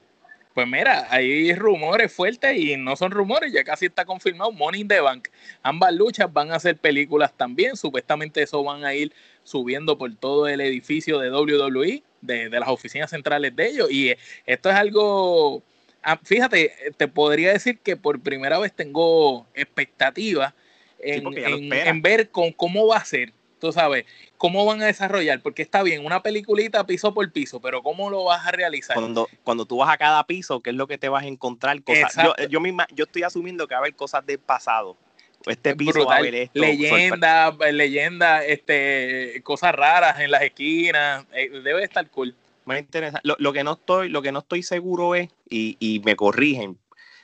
Pues 0.53 0.67
mira, 0.67 1.07
hay 1.09 1.53
rumores 1.53 2.11
fuertes 2.11 2.57
y 2.57 2.75
no 2.75 2.97
son 2.97 3.11
rumores, 3.11 3.53
ya 3.53 3.63
casi 3.63 3.85
está 3.85 4.03
confirmado. 4.03 4.51
Money 4.51 4.81
in 4.81 4.87
the 4.87 4.99
Bank. 4.99 5.29
Ambas 5.63 5.93
luchas 5.93 6.31
van 6.33 6.51
a 6.51 6.59
ser 6.59 6.75
películas 6.77 7.31
también. 7.37 7.77
Supuestamente 7.77 8.41
eso 8.41 8.63
van 8.63 8.83
a 8.83 8.93
ir 8.93 9.13
subiendo 9.43 9.97
por 9.97 10.13
todo 10.15 10.47
el 10.47 10.59
edificio 10.59 11.19
de 11.19 11.31
WWE, 11.31 12.03
de, 12.21 12.49
de 12.49 12.59
las 12.59 12.67
oficinas 12.67 13.11
centrales 13.11 13.55
de 13.55 13.67
ellos. 13.67 13.89
Y 13.89 14.13
esto 14.45 14.69
es 14.69 14.75
algo 14.75 15.63
Ah, 15.76 15.76
fíjate, 16.23 16.73
te 16.95 17.07
podría 17.07 17.51
decir 17.51 17.79
que 17.79 17.97
por 17.97 18.21
primera 18.21 18.59
vez 18.59 18.73
tengo 18.73 19.45
expectativas 19.53 20.53
en, 20.99 22.01
ver 22.01 22.29
con, 22.29 22.51
cómo 22.51 22.87
va 22.87 22.97
a 22.97 23.05
ser, 23.05 23.33
tú 23.59 23.71
sabes, 23.71 24.05
cómo 24.37 24.65
van 24.65 24.81
a 24.81 24.85
desarrollar, 24.85 25.41
porque 25.41 25.61
está 25.61 25.83
bien, 25.83 26.05
una 26.05 26.23
peliculita 26.23 26.85
piso 26.85 27.13
por 27.13 27.29
piso, 27.31 27.59
pero 27.59 27.83
¿cómo 27.83 28.09
lo 28.09 28.25
vas 28.25 28.45
a 28.45 28.51
realizar? 28.51 28.95
Cuando, 28.95 29.27
cuando 29.43 29.65
tú 29.65 29.77
vas 29.77 29.89
a 29.89 29.97
cada 29.97 30.25
piso, 30.25 30.61
¿qué 30.61 30.69
es 30.69 30.75
lo 30.75 30.87
que 30.87 30.97
te 30.97 31.09
vas 31.09 31.23
a 31.23 31.27
encontrar? 31.27 31.81
Cosas, 31.83 32.13
yo, 32.49 32.59
misma, 32.59 32.87
yo 32.93 33.05
estoy 33.05 33.23
asumiendo 33.23 33.67
que 33.67 33.73
va 33.73 33.79
a 33.79 33.81
haber 33.81 33.95
cosas 33.95 34.25
del 34.25 34.39
pasado. 34.39 34.97
Este 35.45 35.75
piso 35.75 36.05
va 36.05 36.15
a 36.15 36.17
haber 36.17 36.35
esto. 36.35 36.59
Leyenda, 36.59 37.55
leyenda, 37.71 38.43
este, 38.43 39.39
cosas 39.43 39.73
raras 39.73 40.19
en 40.19 40.31
las 40.31 40.41
esquinas, 40.41 41.25
eh, 41.33 41.49
debe 41.49 41.83
estar 41.83 42.09
cool. 42.09 42.35
Más 42.67 42.79
interesante. 42.79 43.21
Lo, 43.23 43.53
que 43.53 43.63
no 43.63 43.73
estoy, 43.73 44.09
lo 44.09 44.21
que 44.21 44.33
no 44.33 44.39
estoy 44.39 44.61
seguro 44.61 45.15
es, 45.15 45.29
y, 45.49 46.01
me 46.03 46.17
corrigen, 46.17 46.77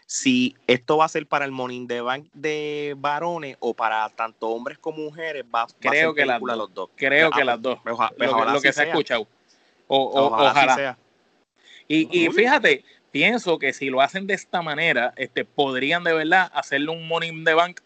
si 0.06 0.56
esto 0.68 0.96
va 0.96 1.06
a 1.06 1.10
ser 1.10 1.28
para 1.28 1.44
el 1.44 1.52
Morning 1.52 1.86
de 1.86 2.00
Bank 2.00 2.28
de 2.34 2.96
varones 2.98 3.58
o 3.60 3.74
para 3.74 4.08
tanto 4.10 4.48
hombres 4.48 4.78
como 4.78 5.00
mujeres, 5.00 5.44
va, 5.54 5.68
Creo 5.82 6.12
a 6.12 6.14
ser 6.14 6.16
que 6.16 6.26
las 6.26 6.42
los 6.42 6.74
dos. 6.74 6.90
Creo 6.96 7.30
que 7.30 7.44
las 7.44 7.62
dos. 7.62 7.78
lo, 7.84 8.62
que, 8.62 8.72
se 8.72 8.84
ha 8.84 8.86
escuchado. 8.86 9.28
O, 9.88 10.12
ojalá. 10.16 10.98
Y, 11.90 12.26
y 12.26 12.30
fíjate, 12.30 12.86
pienso 13.12 13.60
que 13.60 13.74
si 13.74 13.90
lo 13.90 14.00
hacen 14.00 14.26
de 14.26 14.36
esta 14.36 14.62
manera, 14.62 15.14
este, 15.18 15.44
podrían 15.44 16.06
de 16.06 16.14
verdad 16.14 16.50
hacerle 16.54 16.92
un 16.92 17.06
Morning 17.06 17.44
de 17.44 17.54
Bank 17.54 17.82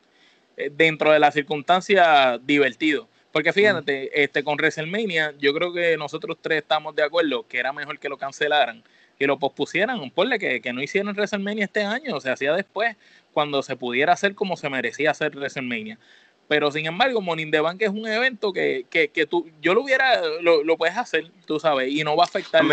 eh, 0.57 0.69
dentro 0.71 1.11
de 1.11 1.17
las 1.17 1.33
circunstancias 1.33 2.39
divertido. 2.45 3.09
Porque 3.31 3.53
fíjate, 3.53 4.23
este, 4.23 4.43
con 4.43 4.55
WrestleMania, 4.55 5.33
yo 5.37 5.53
creo 5.53 5.73
que 5.73 5.97
nosotros 5.97 6.37
tres 6.41 6.61
estamos 6.61 6.95
de 6.95 7.03
acuerdo 7.03 7.47
que 7.47 7.59
era 7.59 7.73
mejor 7.73 7.99
que 7.99 8.09
lo 8.09 8.17
cancelaran, 8.17 8.83
que 9.19 9.27
lo 9.27 9.37
pospusieran, 9.37 10.09
ponle 10.11 10.39
que, 10.39 10.61
que 10.61 10.73
no 10.73 10.81
hicieran 10.81 11.13
WrestleMania 11.13 11.65
este 11.65 11.83
año, 11.83 12.15
o 12.15 12.21
sea, 12.21 12.33
hacía 12.33 12.53
después, 12.53 12.95
cuando 13.33 13.61
se 13.61 13.75
pudiera 13.75 14.13
hacer 14.13 14.33
como 14.33 14.57
se 14.57 14.69
merecía 14.69 15.11
hacer 15.11 15.35
WrestleMania. 15.35 15.99
Pero 16.47 16.71
sin 16.71 16.85
embargo, 16.85 17.21
Morning 17.21 17.51
the 17.51 17.59
Bank 17.59 17.81
es 17.81 17.89
un 17.89 18.07
evento 18.07 18.53
que, 18.53 18.85
que, 18.89 19.09
que 19.09 19.25
tú, 19.25 19.49
yo 19.61 19.73
lo 19.73 19.83
hubiera, 19.83 20.21
lo, 20.41 20.63
lo, 20.63 20.77
puedes 20.77 20.95
hacer, 20.95 21.29
tú 21.45 21.59
sabes, 21.59 21.91
y 21.91 22.03
no 22.03 22.15
va 22.15 22.23
a 22.23 22.27
afectar 22.27 22.63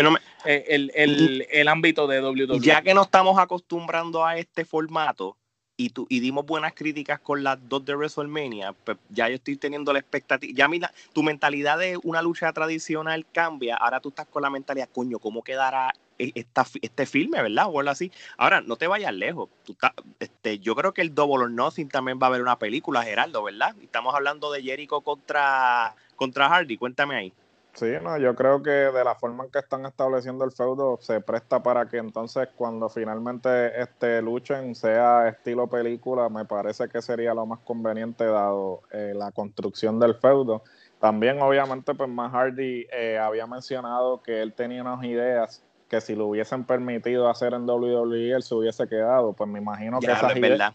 eh, 0.45 0.65
el, 0.69 0.91
el, 0.95 1.45
el, 1.51 1.67
ámbito 1.67 2.07
de 2.07 2.21
WWE. 2.21 2.59
Ya 2.61 2.81
que 2.81 2.93
no 2.93 3.01
estamos 3.01 3.37
acostumbrando 3.37 4.25
a 4.25 4.37
este 4.37 4.63
formato, 4.63 5.35
y, 5.77 5.89
tu, 5.89 6.05
y 6.09 6.19
dimos 6.19 6.45
buenas 6.45 6.73
críticas 6.73 7.19
con 7.19 7.43
las 7.43 7.57
dos 7.67 7.83
de 7.85 7.95
WrestleMania, 7.95 8.73
pues 8.73 8.97
ya 9.09 9.27
yo 9.29 9.35
estoy 9.35 9.57
teniendo 9.57 9.91
la 9.91 9.99
expectativa. 9.99 10.53
Ya 10.55 10.67
mira, 10.67 10.91
tu 11.13 11.23
mentalidad 11.23 11.77
de 11.77 11.97
una 12.03 12.21
lucha 12.21 12.51
tradicional 12.53 13.25
cambia. 13.31 13.75
Ahora 13.75 13.99
tú 13.99 14.09
estás 14.09 14.27
con 14.27 14.41
la 14.41 14.49
mentalidad, 14.49 14.89
coño, 14.93 15.19
¿cómo 15.19 15.43
quedará 15.43 15.93
e, 16.17 16.31
esta, 16.35 16.65
este 16.81 17.05
filme, 17.05 17.41
verdad? 17.41 17.67
O 17.69 17.79
algo 17.79 17.91
así. 17.91 18.11
Ahora, 18.37 18.61
no 18.61 18.77
te 18.77 18.87
vayas 18.87 19.13
lejos. 19.13 19.49
Tú 19.65 19.75
este, 20.19 20.59
yo 20.59 20.75
creo 20.75 20.93
que 20.93 21.01
el 21.01 21.13
Double 21.13 21.43
or 21.43 21.51
Nothing 21.51 21.89
también 21.89 22.19
va 22.21 22.27
a 22.27 22.29
haber 22.29 22.41
una 22.41 22.57
película, 22.57 23.03
Geraldo, 23.03 23.43
¿verdad? 23.43 23.75
Estamos 23.81 24.15
hablando 24.15 24.51
de 24.51 24.63
Jericho 24.63 25.01
contra, 25.01 25.95
contra 26.15 26.47
Hardy. 26.49 26.77
Cuéntame 26.77 27.15
ahí. 27.15 27.33
Sí, 27.75 27.87
no, 28.01 28.17
yo 28.17 28.35
creo 28.35 28.63
que 28.63 28.69
de 28.69 29.03
la 29.03 29.15
forma 29.15 29.43
en 29.43 29.51
que 29.51 29.59
están 29.59 29.85
estableciendo 29.85 30.45
el 30.45 30.51
feudo 30.51 30.97
se 31.01 31.19
presta 31.19 31.61
para 31.61 31.89
que 31.89 31.97
entonces 31.97 32.47
cuando 32.55 32.87
finalmente 32.87 33.81
este 33.81 34.21
luchen 34.21 34.75
sea 34.75 35.27
estilo 35.27 35.67
película, 35.67 36.29
me 36.29 36.45
parece 36.45 36.87
que 36.87 37.01
sería 37.01 37.33
lo 37.33 37.45
más 37.45 37.59
conveniente 37.59 38.23
dado 38.23 38.81
eh, 38.91 39.11
la 39.13 39.31
construcción 39.33 39.99
del 39.99 40.15
feudo. 40.15 40.63
También 41.01 41.41
obviamente 41.41 41.93
pues 41.93 42.09
más 42.09 42.31
Hardy 42.31 42.87
eh, 42.93 43.19
había 43.19 43.45
mencionado 43.45 44.23
que 44.23 44.41
él 44.41 44.53
tenía 44.53 44.81
unas 44.81 45.03
ideas 45.03 45.61
que 45.89 45.99
si 45.99 46.15
lo 46.15 46.27
hubiesen 46.27 46.63
permitido 46.63 47.29
hacer 47.29 47.53
en 47.53 47.69
WWE 47.69 48.31
él 48.31 48.41
se 48.41 48.55
hubiese 48.55 48.87
quedado, 48.87 49.33
pues 49.33 49.49
me 49.49 49.59
imagino 49.59 49.99
que 49.99 50.13
esas 50.13 50.33
ideas, 50.37 50.73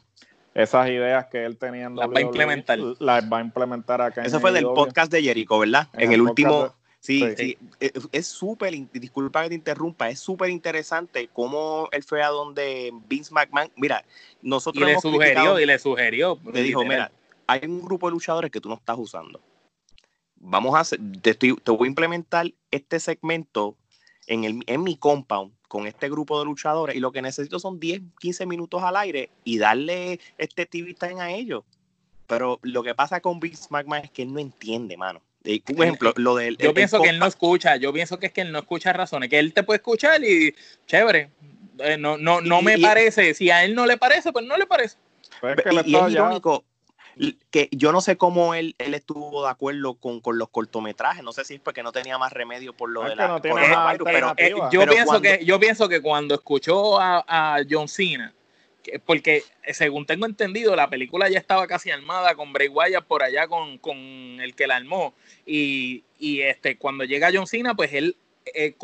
esas 0.52 0.88
ideas 0.88 1.26
que 1.28 1.46
él 1.46 1.56
tenía 1.56 1.86
en 1.86 1.96
las 1.96 2.08
va 2.08 2.18
a 2.18 2.20
implementar. 2.20 2.78
Las 2.98 3.24
va 3.32 3.38
a 3.38 3.40
implementar 3.40 4.02
acá. 4.02 4.22
Eso 4.22 4.38
fue 4.38 4.52
del 4.52 4.64
podcast 4.66 5.10
de 5.10 5.22
Jericho, 5.22 5.58
¿verdad? 5.58 5.88
En, 5.94 6.12
el, 6.12 6.20
último, 6.20 6.74
Sí, 7.00 7.24
sí, 7.38 7.56
eh, 7.80 7.92
es 8.12 8.26
súper, 8.26 8.74
disculpa 8.92 9.42
que 9.42 9.48
te 9.48 9.54
interrumpa, 9.54 10.10
es 10.10 10.20
súper 10.20 10.50
interesante 10.50 11.30
cómo 11.32 11.88
él 11.92 12.02
fue 12.02 12.22
a 12.22 12.28
donde 12.28 12.92
Vince 13.08 13.32
McMahon, 13.32 13.72
mira, 13.74 14.04
nosotros... 14.42 14.82
Y 14.82 14.92
le 14.92 15.00
sugirió, 15.00 15.58
y 15.58 15.64
le 15.64 15.78
sugirió. 15.78 16.38
Le 16.52 16.62
dijo, 16.62 16.84
mira, 16.84 17.10
hay 17.46 17.60
un 17.64 17.80
grupo 17.80 18.06
de 18.06 18.12
luchadores 18.12 18.50
que 18.50 18.60
tú 18.60 18.68
no 18.68 18.74
estás 18.74 18.98
usando. 18.98 19.40
Vamos 20.36 20.74
a 20.74 20.80
hacer, 20.80 21.00
te, 21.22 21.30
estoy, 21.30 21.56
te 21.56 21.70
voy 21.70 21.86
a 21.86 21.88
implementar 21.88 22.52
este 22.70 23.00
segmento 23.00 23.76
en, 24.26 24.44
el, 24.44 24.60
en 24.66 24.82
mi 24.82 24.96
compound 24.96 25.54
con 25.68 25.86
este 25.86 26.10
grupo 26.10 26.38
de 26.38 26.44
luchadores 26.44 26.96
y 26.96 27.00
lo 27.00 27.12
que 27.12 27.22
necesito 27.22 27.58
son 27.58 27.80
10, 27.80 28.02
15 28.18 28.44
minutos 28.44 28.82
al 28.82 28.96
aire 28.96 29.30
y 29.44 29.56
darle 29.56 30.20
este 30.36 30.66
TV 30.66 30.92
time 30.92 31.22
a 31.22 31.30
ellos. 31.30 31.64
Pero 32.26 32.58
lo 32.60 32.82
que 32.82 32.94
pasa 32.94 33.20
con 33.20 33.40
Vince 33.40 33.68
McMahon 33.70 34.04
es 34.04 34.10
que 34.10 34.22
él 34.22 34.34
no 34.34 34.38
entiende, 34.38 34.98
mano 34.98 35.22
ejemplo, 35.44 36.12
lo 36.16 36.36
del. 36.36 36.56
Yo 36.58 36.74
pienso 36.74 37.00
que 37.00 37.08
él 37.08 37.18
no 37.18 37.26
escucha, 37.26 37.76
yo 37.76 37.92
pienso 37.92 38.18
que 38.18 38.26
es 38.26 38.32
que 38.32 38.42
él 38.42 38.52
no 38.52 38.58
escucha 38.58 38.92
razones, 38.92 39.28
que 39.28 39.38
él 39.38 39.52
te 39.52 39.62
puede 39.62 39.78
escuchar 39.78 40.22
y 40.24 40.54
chévere. 40.86 41.30
Eh, 41.78 41.96
no, 41.96 42.18
no, 42.18 42.40
no 42.40 42.62
me 42.62 42.78
parece. 42.78 43.34
Si 43.34 43.50
a 43.50 43.64
él 43.64 43.74
no 43.74 43.86
le 43.86 43.96
parece, 43.96 44.32
pues 44.32 44.44
no 44.44 44.56
le 44.56 44.66
parece. 44.66 44.96
Pues 45.40 45.56
y, 45.84 45.96
es 45.96 46.10
irónico 46.10 46.64
que 47.50 47.68
yo 47.72 47.92
no 47.92 48.00
sé 48.00 48.16
cómo 48.16 48.54
él, 48.54 48.74
él 48.78 48.94
estuvo 48.94 49.44
de 49.44 49.50
acuerdo 49.50 49.94
con, 49.94 50.20
con, 50.20 50.38
los 50.38 50.48
cortometrajes. 50.48 51.22
No 51.22 51.32
sé 51.32 51.44
si 51.44 51.54
es 51.54 51.60
porque 51.60 51.82
no 51.82 51.92
tenía 51.92 52.18
más 52.18 52.32
remedio 52.32 52.72
por 52.72 52.90
lo 52.90 53.04
de 53.04 53.16
la. 53.16 53.40
pero, 53.40 54.34
eh, 54.36 54.54
yo, 54.70 54.86
pienso 54.86 55.20
que, 55.20 55.44
yo 55.44 55.58
pienso 55.60 55.88
que 55.88 56.00
cuando 56.00 56.34
escuchó 56.34 56.98
a, 57.00 57.24
a 57.26 57.60
John 57.68 57.88
Cena 57.88 58.32
porque 59.04 59.42
eh, 59.64 59.74
según 59.74 60.06
tengo 60.06 60.26
entendido, 60.26 60.74
la 60.76 60.90
película 60.90 61.28
ya 61.28 61.38
estaba 61.38 61.66
casi 61.66 61.90
armada 61.90 62.34
con 62.34 62.52
Bray 62.52 62.68
Wyatt 62.68 63.04
por 63.04 63.22
allá 63.22 63.46
con, 63.48 64.40
el 64.40 64.54
que 64.54 64.66
la 64.66 64.76
armó. 64.76 65.14
Y, 65.46 66.02
este, 66.20 66.76
cuando 66.76 67.04
llega 67.04 67.30
John 67.32 67.46
Cena, 67.46 67.74
pues 67.74 67.92
él 67.92 68.16
eh, 68.54 68.74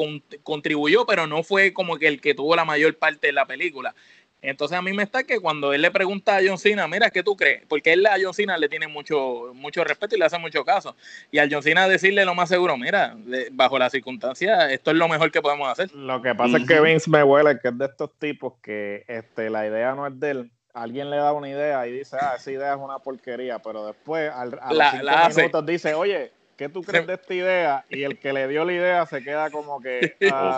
contribuyó, 0.42 1.06
pero 1.06 1.26
no 1.26 1.42
fue 1.42 1.72
como 1.72 1.98
que 1.98 2.08
el 2.08 2.20
que 2.20 2.34
tuvo 2.34 2.56
la 2.56 2.64
mayor 2.64 2.96
parte 2.96 3.28
de 3.28 3.32
la 3.32 3.46
película. 3.46 3.94
Entonces 4.42 4.76
a 4.78 4.82
mí 4.82 4.92
me 4.92 5.02
está 5.02 5.24
que 5.24 5.40
cuando 5.40 5.72
él 5.72 5.82
le 5.82 5.90
pregunta 5.90 6.36
a 6.36 6.40
John 6.46 6.58
Cena, 6.58 6.86
mira, 6.86 7.10
¿qué 7.10 7.22
tú 7.22 7.36
crees? 7.36 7.64
Porque 7.68 7.94
él 7.94 8.06
a 8.06 8.16
John 8.20 8.34
Cena 8.34 8.56
le 8.58 8.68
tiene 8.68 8.86
mucho, 8.86 9.52
mucho 9.54 9.82
respeto 9.82 10.14
y 10.14 10.18
le 10.18 10.26
hace 10.26 10.38
mucho 10.38 10.64
caso. 10.64 10.94
Y 11.30 11.38
al 11.38 11.52
John 11.52 11.62
Cena 11.62 11.88
decirle 11.88 12.24
lo 12.24 12.34
más 12.34 12.48
seguro, 12.48 12.76
mira, 12.76 13.16
bajo 13.52 13.78
las 13.78 13.92
circunstancias, 13.92 14.70
esto 14.70 14.90
es 14.90 14.96
lo 14.96 15.08
mejor 15.08 15.32
que 15.32 15.42
podemos 15.42 15.68
hacer. 15.68 15.92
Lo 15.94 16.22
que 16.22 16.34
pasa 16.34 16.58
es 16.58 16.66
que 16.66 16.80
Vince 16.80 17.10
me 17.10 17.22
huele 17.22 17.58
que 17.58 17.68
es 17.68 17.78
de 17.78 17.86
estos 17.86 18.10
tipos 18.18 18.54
que 18.62 19.04
este, 19.08 19.50
la 19.50 19.66
idea 19.66 19.94
no 19.94 20.06
es 20.06 20.18
de 20.20 20.30
él. 20.30 20.50
Alguien 20.74 21.08
le 21.08 21.16
da 21.16 21.32
una 21.32 21.48
idea 21.48 21.86
y 21.86 21.92
dice, 21.92 22.18
ah, 22.20 22.34
esa 22.36 22.50
idea 22.50 22.74
es 22.74 22.78
una 22.78 22.98
porquería, 22.98 23.58
pero 23.60 23.86
después 23.86 24.30
al, 24.30 24.58
a 24.60 24.74
los 24.74 24.86
cinco 24.94 25.36
minutos 25.36 25.66
dice, 25.66 25.94
oye, 25.94 26.32
¿qué 26.56 26.68
tú 26.68 26.82
crees 26.82 27.06
de 27.06 27.14
esta 27.14 27.34
idea? 27.34 27.84
Y 27.90 28.02
el 28.02 28.18
que 28.18 28.32
le 28.32 28.48
dio 28.48 28.64
la 28.64 28.72
idea 28.72 29.06
se 29.06 29.22
queda 29.22 29.50
como 29.50 29.80
que, 29.80 30.16
ah, 30.32 30.56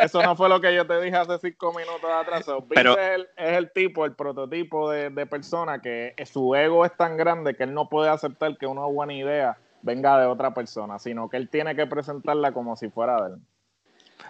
eso 0.00 0.22
no 0.22 0.36
fue 0.36 0.48
lo 0.48 0.60
que 0.60 0.74
yo 0.74 0.86
te 0.86 1.00
dije 1.00 1.16
hace 1.16 1.38
cinco 1.38 1.72
minutos 1.72 2.10
atrás. 2.10 2.46
Pero, 2.68 2.98
es, 2.98 3.26
el, 3.36 3.70
tipo, 3.72 4.04
el 4.04 4.14
prototipo 4.14 4.90
de, 4.90 5.10
de, 5.10 5.26
persona 5.26 5.80
que 5.80 6.14
su 6.30 6.54
ego 6.54 6.84
es 6.84 6.96
tan 6.96 7.16
grande 7.16 7.54
que 7.54 7.64
él 7.64 7.74
no 7.74 7.88
puede 7.88 8.10
aceptar 8.10 8.56
que 8.56 8.66
una 8.66 8.84
buena 8.86 9.14
idea 9.14 9.58
venga 9.82 10.18
de 10.20 10.26
otra 10.26 10.54
persona, 10.54 10.98
sino 10.98 11.28
que 11.28 11.36
él 11.36 11.48
tiene 11.48 11.74
que 11.74 11.86
presentarla 11.86 12.52
como 12.52 12.76
si 12.76 12.88
fuera 12.88 13.22
de 13.22 13.34
él. 13.34 13.40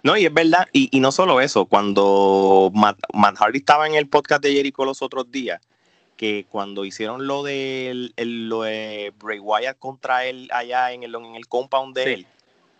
No, 0.02 0.16
y 0.16 0.26
es 0.26 0.32
verdad, 0.32 0.68
y, 0.72 0.88
y 0.96 1.00
no 1.00 1.10
solo 1.10 1.40
eso, 1.40 1.66
cuando 1.66 2.70
Matt, 2.74 2.98
Hardy 3.38 3.58
estaba 3.58 3.86
en 3.86 3.94
el 3.94 4.08
podcast 4.08 4.42
de 4.42 4.52
Jericho 4.52 4.84
los 4.84 5.02
otros 5.02 5.30
días, 5.30 5.60
que 6.18 6.44
cuando 6.50 6.84
hicieron 6.84 7.28
lo 7.28 7.44
de, 7.44 8.10
lo 8.16 8.62
de 8.62 9.14
Bray 9.20 9.38
Wyatt 9.38 9.78
contra 9.78 10.26
él 10.26 10.50
allá 10.52 10.92
en 10.92 11.04
el, 11.04 11.14
en 11.14 11.36
el 11.36 11.46
compound 11.46 11.94
de 11.94 12.12
él, 12.12 12.26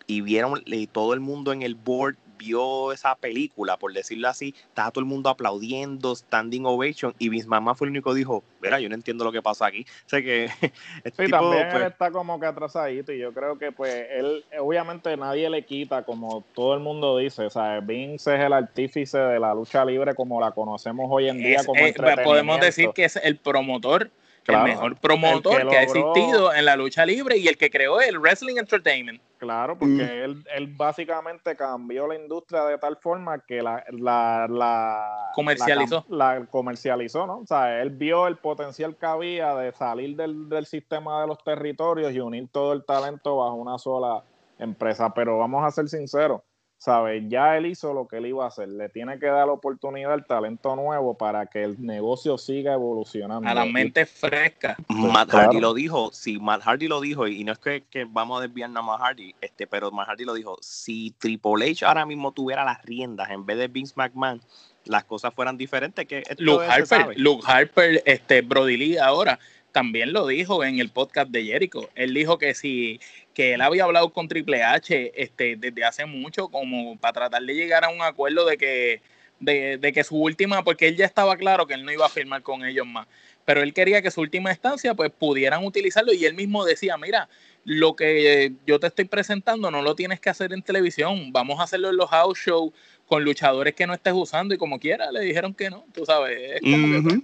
y 0.09 0.23
vieron 0.23 0.61
y 0.67 0.89
todo 0.89 1.15
el 1.15 1.21
mundo 1.21 1.53
en 1.53 1.63
el 1.63 1.77
board 1.77 2.17
vio 2.39 2.93
esa 2.93 3.15
película, 3.17 3.77
por 3.77 3.93
decirlo 3.93 4.29
así, 4.29 4.55
estaba 4.57 4.91
todo 4.91 5.01
el 5.01 5.07
mundo 5.07 5.29
aplaudiendo, 5.29 6.15
standing 6.15 6.65
ovation, 6.65 7.15
y 7.19 7.31
mi 7.31 7.43
mamá 7.43 7.75
fue 7.75 7.87
el 7.87 7.91
único 7.91 8.13
que 8.13 8.19
dijo, 8.19 8.43
mira, 8.63 8.81
yo 8.81 8.89
no 8.89 8.95
entiendo 8.95 9.25
lo 9.25 9.33
que 9.33 9.43
pasó 9.43 9.65
aquí. 9.65 9.85
O 10.09 10.11
sea 10.11 10.23
que... 10.23 10.49
sí, 10.49 11.31
también 11.31 11.67
él 11.67 11.69
pues 11.71 11.85
está 11.85 12.11
como 12.11 12.41
que 12.41 12.47
atrasadito, 12.47 13.13
y 13.13 13.19
yo 13.19 13.35
creo 13.35 13.59
que 13.59 13.73
pues 13.73 14.07
él, 14.11 14.45
obviamente 14.59 15.15
nadie 15.17 15.51
le 15.51 15.65
quita, 15.65 16.05
como 16.05 16.45
todo 16.55 16.75
el 16.75 16.81
mundo 16.81 17.19
dice, 17.19 17.45
o 17.45 17.51
sea, 17.51 17.81
Vince 17.81 18.35
es 18.35 18.41
el 18.41 18.53
artífice 18.53 19.19
de 19.19 19.39
la 19.39 19.55
lucha 19.55 19.85
libre 19.85 20.15
como 20.15 20.41
la 20.41 20.53
conocemos 20.53 21.07
hoy 21.11 21.29
en 21.29 21.39
día. 21.39 21.65
como 21.65 21.81
eh, 21.81 21.95
podemos 22.25 22.61
decir 22.61 22.91
que 22.95 23.05
es 23.05 23.17
el 23.17 23.37
promotor 23.37 24.11
el 24.49 24.63
mejor 24.63 24.97
promotor 24.97 25.69
que, 25.69 25.77
ha 25.77 25.83
existido 25.83 26.53
en 26.55 26.65
la 26.65 26.77
lucha 26.77 27.05
libre 27.05 27.37
y 27.37 27.49
el 27.49 27.57
que 27.57 27.71
creó 27.71 28.01
el 28.01 28.19
Wrestling 28.19 28.57
Entertainment. 28.57 29.21
Claro, 29.39 29.79
porque 29.79 29.95
mm. 29.95 30.25
él, 30.25 30.45
él, 30.57 30.67
básicamente 30.67 31.55
cambió 31.55 32.09
la 32.09 32.17
industria 32.17 32.65
de 32.65 32.77
tal 32.79 32.97
forma 32.97 33.39
que 33.39 33.63
la, 33.63 33.85
la, 33.91 34.49
la 34.49 35.31
comercializó. 35.35 36.05
La, 36.09 36.45
comercializó, 36.47 37.27
¿no? 37.27 37.39
O 37.39 37.47
sea, 37.47 37.81
él 37.81 37.91
vio 37.91 38.27
el 38.27 38.37
potencial 38.37 38.97
que 38.97 39.07
había 39.07 39.55
de 39.55 39.73
salir 39.73 40.17
del, 40.17 40.49
del 40.49 40.67
sistema 40.67 41.21
de 41.21 41.29
los 41.29 41.43
territorios 41.45 42.13
y 42.13 42.19
unir 42.19 42.49
todo 42.51 42.73
el 42.73 42.85
talento 42.85 43.37
bajo 43.37 43.55
una 43.55 43.79
sola 43.79 44.25
empresa. 44.59 45.15
Pero 45.15 45.39
vamos 45.39 45.65
a 45.65 45.71
ser 45.71 45.89
sinceros, 45.89 46.43
¿sabes? 46.79 47.25
Ya 47.29 47.57
él 47.57 47.67
hizo 47.67 47.93
lo 47.93 48.07
que 48.07 48.19
él 48.19 48.27
iba 48.27 48.45
a 48.45 48.49
hacer. 48.49 48.69
Le 48.69 48.89
tiene 48.89 49.19
que 49.19 49.27
dar 49.27 49.47
la 49.47 49.53
oportunidad 49.53 50.13
al 50.13 50.25
talento 50.25 50.77
nuevo 50.77 51.15
para 51.15 51.47
que 51.47 51.65
el 51.65 51.85
negocio 51.85 52.39
siga 52.39 52.73
evolucionando. 52.73 53.49
A 53.49 53.55
la 53.55 53.67
mente 53.67 54.07
fresca. 54.07 54.77
Matt 54.89 55.31
Hardy 55.31 55.61
lo 55.61 55.75
dijo, 55.75 56.11
si 56.13 56.39
Matt 56.39 56.63
Hardy 56.63 56.87
lo 56.87 57.01
dijo, 57.01 57.27
y 57.27 57.45
no 57.45 57.53
es 57.53 57.59
que, 57.59 57.85
vamos 58.09 58.39
a 58.39 58.47
desviarnos 58.47 58.83
a 58.83 58.87
Matt 58.87 59.01
Hardy, 59.01 59.35
este, 59.41 59.67
pero 59.67 59.91
Matt 59.91 60.09
Hardy 60.09 60.25
lo 60.25 60.35
dijo, 60.35 60.57
si 60.61 61.11
Triple 61.19 61.71
H 61.71 61.85
ahora 61.85 62.07
mismo 62.07 62.33
tuviera 62.33 62.65
las 62.65 62.83
riendas 62.85 63.31
en 63.31 63.45
vez 63.45 63.59
de 63.59 63.69
Vince 63.69 63.95
McMahon, 63.97 64.41
las 64.85 65.05
cosas 65.05 65.35
fueran 65.35 65.59
diferentes. 65.59 66.07
Que 66.07 66.23
Luke 66.39 66.65
Harper, 66.65 67.19
Luke 67.19 67.45
Harper, 67.47 68.03
este, 68.07 68.41
Brody 68.41 68.77
Lee 68.77 68.97
ahora 68.99 69.39
también 69.73 70.13
lo 70.13 70.27
dijo 70.27 70.65
en 70.65 70.79
el 70.79 70.89
podcast 70.91 71.31
de 71.31 71.45
Jericho. 71.45 71.89
Él 71.95 72.15
dijo 72.15 72.39
que 72.39 72.55
si 72.55 73.01
que 73.39 73.55
él 73.55 73.61
había 73.61 73.85
hablado 73.85 74.13
con 74.13 74.27
Triple 74.27 74.65
H 74.65 75.13
este, 75.15 75.55
desde 75.55 75.85
hace 75.85 76.05
mucho 76.07 76.49
como 76.49 76.97
para 76.97 77.13
tratar 77.13 77.41
de 77.41 77.55
llegar 77.55 77.85
a 77.85 77.89
un 77.89 78.03
acuerdo 78.03 78.45
de 78.45 78.59
que 78.59 79.01
de, 79.39 79.93
que 79.95 80.03
su 80.03 80.17
última, 80.17 80.65
porque 80.65 80.89
él 80.89 80.97
ya 80.97 81.07
estaba 81.07 81.37
claro 81.37 81.65
que 81.65 81.75
él 81.75 81.85
no 81.85 81.93
iba 81.93 82.05
a 82.05 82.09
firmar 82.09 82.43
con 82.43 82.65
ellos 82.65 82.85
más, 82.85 83.07
pero 83.45 83.63
él 83.63 83.73
quería 83.73 84.03
que 84.03 84.11
su 84.11 84.23
última 84.23 84.51
estancia 84.51 84.93
pues 84.95 85.13
pudieran 85.13 85.65
utilizarlo 85.65 86.13
y 86.13 86.25
él 86.25 86.35
mismo 86.35 86.65
decía, 86.65 86.97
mira, 86.97 87.29
lo 87.63 87.95
que 87.95 88.55
yo 88.67 88.81
te 88.81 88.89
estoy 88.89 89.05
presentando 89.05 89.71
no 89.71 89.83
lo 89.83 89.95
tienes 89.95 90.19
que 90.19 90.31
hacer 90.31 90.53
en 90.53 90.63
televisión, 90.63 91.31
vamos 91.31 91.61
a 91.61 91.63
hacerlo 91.63 91.91
en 91.91 91.97
los 91.97 92.11
house 92.11 92.41
shows 92.45 92.73
con 93.07 93.23
luchadores 93.23 93.73
que 93.77 93.87
no 93.87 93.95
estés 93.95 94.15
usando 94.15 94.53
y 94.53 94.59
como 94.59 94.81
quiera, 94.81 95.13
le 95.13 95.21
dijeron 95.21 95.55
que 95.55 95.71
no, 95.71 95.85
tú 95.95 96.05
sabes, 96.05 96.57
es 96.57 96.61
como 96.61 97.09
que, 97.09 97.23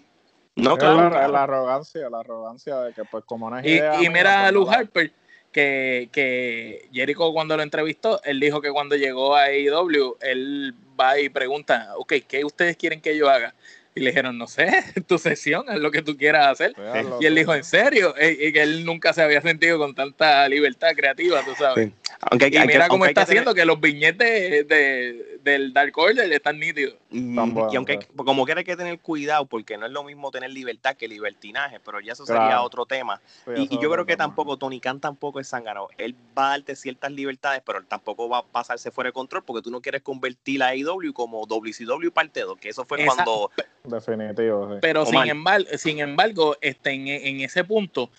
no, 0.54 0.76
claro, 0.76 1.10
la, 1.10 1.42
arrogancia, 1.42 2.08
la 2.08 2.20
arrogancia 2.20 2.78
de 2.82 2.92
que 2.92 3.02
pues 3.04 3.24
como 3.24 3.50
no 3.50 3.58
es 3.58 3.66
Y, 3.66 4.08
mira 4.10 4.46
a 4.46 4.52
Luke 4.52 4.72
Harper, 4.72 5.10
que, 5.54 6.08
que 6.10 6.88
Jericho 6.92 7.32
cuando 7.32 7.56
lo 7.56 7.62
entrevistó, 7.62 8.20
él 8.24 8.40
dijo 8.40 8.60
que 8.60 8.72
cuando 8.72 8.96
llegó 8.96 9.36
a 9.36 9.44
AEW, 9.44 10.16
él 10.20 10.74
va 11.00 11.20
y 11.20 11.28
pregunta, 11.28 11.92
ok, 11.96 12.14
¿qué 12.26 12.44
ustedes 12.44 12.76
quieren 12.76 13.00
que 13.00 13.16
yo 13.16 13.30
haga? 13.30 13.54
Y 13.94 14.00
le 14.00 14.10
dijeron, 14.10 14.36
no 14.36 14.48
sé, 14.48 14.66
tu 15.06 15.16
sesión, 15.16 15.66
es 15.68 15.78
lo 15.78 15.92
que 15.92 16.02
tú 16.02 16.16
quieras 16.16 16.48
hacer. 16.48 16.74
y 17.20 17.26
él 17.26 17.36
dijo, 17.36 17.54
¿en 17.54 17.62
serio? 17.62 18.16
Y, 18.20 18.52
que 18.52 18.62
él 18.62 18.84
nunca 18.84 19.12
se 19.12 19.22
había 19.22 19.40
sentido 19.42 19.78
con 19.78 19.94
tanta 19.94 20.48
libertad 20.48 20.88
creativa, 20.96 21.44
tú 21.44 21.52
sabes. 21.56 21.90
Aunque, 22.20 22.48
y 22.48 22.66
mira 22.66 22.88
cómo 22.88 23.06
está 23.06 23.22
haciendo 23.22 23.54
que 23.54 23.64
los 23.64 23.80
viñetes 23.80 24.66
de, 24.66 25.33
del 25.44 25.72
Dark 25.72 25.96
Order 25.96 26.32
están 26.32 26.58
nítidos. 26.58 26.96
Mm, 27.10 27.58
y 27.70 27.76
aunque 27.76 27.98
como 28.16 28.44
quiera 28.44 28.60
hay 28.60 28.64
que 28.64 28.76
tener 28.76 28.98
cuidado, 28.98 29.44
porque 29.46 29.76
no 29.76 29.86
es 29.86 29.92
lo 29.92 30.02
mismo 30.02 30.30
tener 30.30 30.50
libertad 30.50 30.96
que 30.96 31.06
libertinaje, 31.06 31.78
pero 31.80 32.00
ya 32.00 32.14
eso 32.14 32.26
sería 32.26 32.62
otro 32.62 32.86
tema. 32.86 33.20
y, 33.54 33.78
yo 33.78 33.90
creo 33.90 34.06
que 34.06 34.16
tampoco, 34.16 34.56
Tony 34.56 34.80
Khan 34.80 35.00
tampoco 35.00 35.38
es 35.40 35.48
sangrado. 35.48 35.88
Él 35.98 36.16
va 36.36 36.46
a 36.46 36.50
darte 36.50 36.74
ciertas 36.74 37.12
libertades, 37.12 37.62
pero 37.64 37.78
él 37.78 37.86
tampoco 37.86 38.28
va 38.28 38.38
a 38.38 38.42
pasarse 38.42 38.90
fuera 38.90 39.08
de 39.08 39.12
control, 39.12 39.44
porque 39.44 39.62
tú 39.62 39.70
no 39.70 39.80
quieres 39.80 40.02
convertir 40.02 40.62
a 40.62 40.68
AEW 40.68 41.12
como 41.12 41.46
WCW 41.46 42.10
parte 42.10 42.40
2, 42.40 42.58
que 42.58 42.70
eso 42.70 42.84
fue 42.84 43.04
cuando 43.04 43.50
Definitivo, 43.84 44.78
Pero 44.80 45.04
sin 45.04 45.28
embargo, 45.28 45.66
sin 45.76 45.98
embargo, 45.98 46.56
este, 46.62 46.92
en, 46.92 47.40
ese 47.40 47.64
punto, 47.64 48.10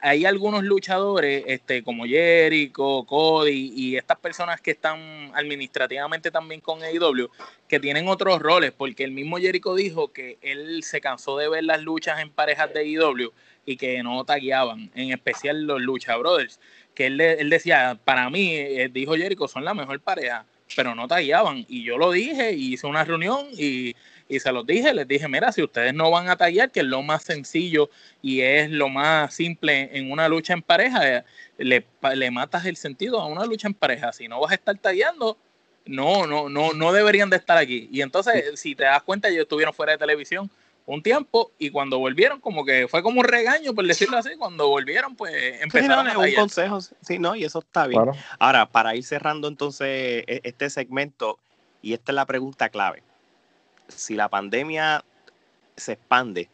hay 0.00 0.24
algunos 0.24 0.62
luchadores, 0.62 1.44
este, 1.46 1.82
como 1.82 2.04
Jericho, 2.04 3.04
Cody 3.04 3.72
y 3.74 3.96
estas 3.96 4.18
personas 4.18 4.60
que 4.60 4.70
están 4.70 5.32
administrativamente 5.34 6.30
también 6.30 6.60
con 6.60 6.82
AEW, 6.82 7.28
que 7.66 7.80
tienen 7.80 8.08
otros 8.08 8.38
roles, 8.40 8.72
porque 8.72 9.04
el 9.04 9.10
mismo 9.10 9.38
Jericho 9.38 9.74
dijo 9.74 10.12
que 10.12 10.38
él 10.40 10.82
se 10.84 11.00
cansó 11.00 11.36
de 11.36 11.48
ver 11.48 11.64
las 11.64 11.82
luchas 11.82 12.20
en 12.20 12.30
parejas 12.30 12.72
de 12.72 12.80
AEW 12.80 13.32
y 13.66 13.76
que 13.76 14.02
no 14.02 14.24
tagueaban, 14.24 14.90
en 14.94 15.12
especial 15.12 15.64
los 15.64 15.80
Lucha 15.80 16.16
Brothers, 16.16 16.60
que 16.94 17.06
él, 17.06 17.20
él 17.20 17.50
decía, 17.50 17.98
para 18.04 18.30
mí, 18.30 18.54
eh, 18.54 18.88
dijo 18.90 19.14
Jericho, 19.14 19.48
son 19.48 19.64
la 19.64 19.74
mejor 19.74 20.00
pareja, 20.00 20.46
pero 20.76 20.94
no 20.94 21.08
tagueaban. 21.08 21.64
Y 21.68 21.82
yo 21.82 21.98
lo 21.98 22.12
dije, 22.12 22.52
y 22.52 22.74
hice 22.74 22.86
una 22.86 23.04
reunión 23.04 23.46
y 23.52 23.94
y 24.28 24.40
se 24.40 24.52
los 24.52 24.66
dije, 24.66 24.92
les 24.92 25.08
dije, 25.08 25.26
mira, 25.26 25.50
si 25.52 25.62
ustedes 25.62 25.94
no 25.94 26.10
van 26.10 26.28
a 26.28 26.36
tallar, 26.36 26.70
que 26.70 26.80
es 26.80 26.86
lo 26.86 27.02
más 27.02 27.22
sencillo 27.22 27.88
y 28.20 28.42
es 28.42 28.70
lo 28.70 28.88
más 28.88 29.34
simple 29.34 29.90
en 29.96 30.10
una 30.12 30.28
lucha 30.28 30.52
en 30.52 30.62
pareja, 30.62 31.16
eh, 31.16 31.24
le, 31.56 31.84
le 32.14 32.30
matas 32.30 32.66
el 32.66 32.76
sentido 32.76 33.20
a 33.20 33.26
una 33.26 33.46
lucha 33.46 33.68
en 33.68 33.74
pareja. 33.74 34.12
Si 34.12 34.28
no 34.28 34.40
vas 34.40 34.52
a 34.52 34.56
estar 34.56 34.76
tallando, 34.76 35.38
no, 35.86 36.26
no, 36.26 36.50
no, 36.50 36.74
no 36.74 36.92
deberían 36.92 37.30
de 37.30 37.36
estar 37.36 37.56
aquí. 37.56 37.88
Y 37.90 38.02
entonces, 38.02 38.60
si 38.60 38.74
te 38.74 38.84
das 38.84 39.02
cuenta, 39.02 39.28
ellos 39.28 39.42
estuvieron 39.42 39.72
fuera 39.72 39.92
de 39.92 39.98
televisión 39.98 40.50
un 40.84 41.02
tiempo 41.02 41.52
y 41.58 41.70
cuando 41.70 41.98
volvieron 41.98 42.40
como 42.40 42.64
que 42.64 42.88
fue 42.88 43.02
como 43.02 43.20
un 43.20 43.26
regaño 43.26 43.74
por 43.74 43.86
decirlo 43.86 44.16
así 44.16 44.30
cuando 44.38 44.68
volvieron 44.68 45.16
pues 45.16 45.60
empezaron 45.60 46.08
a 46.08 46.18
un 46.18 46.34
consejo 46.34 46.80
sí 46.80 47.18
no 47.18 47.36
y 47.36 47.44
eso 47.44 47.58
está 47.58 47.86
bien. 47.86 48.00
Ahora 48.38 48.64
para 48.64 48.96
ir 48.96 49.04
cerrando 49.04 49.48
entonces 49.48 50.24
e, 50.26 50.40
este 50.44 50.70
segmento 50.70 51.38
y 51.82 51.92
esta 51.92 52.12
es 52.12 52.16
la 52.16 52.24
pregunta 52.24 52.70
clave 52.70 53.02
si 53.88 54.14
la 54.14 54.28
pandemia 54.28 55.04
se 55.76 55.92
expande 55.92 56.48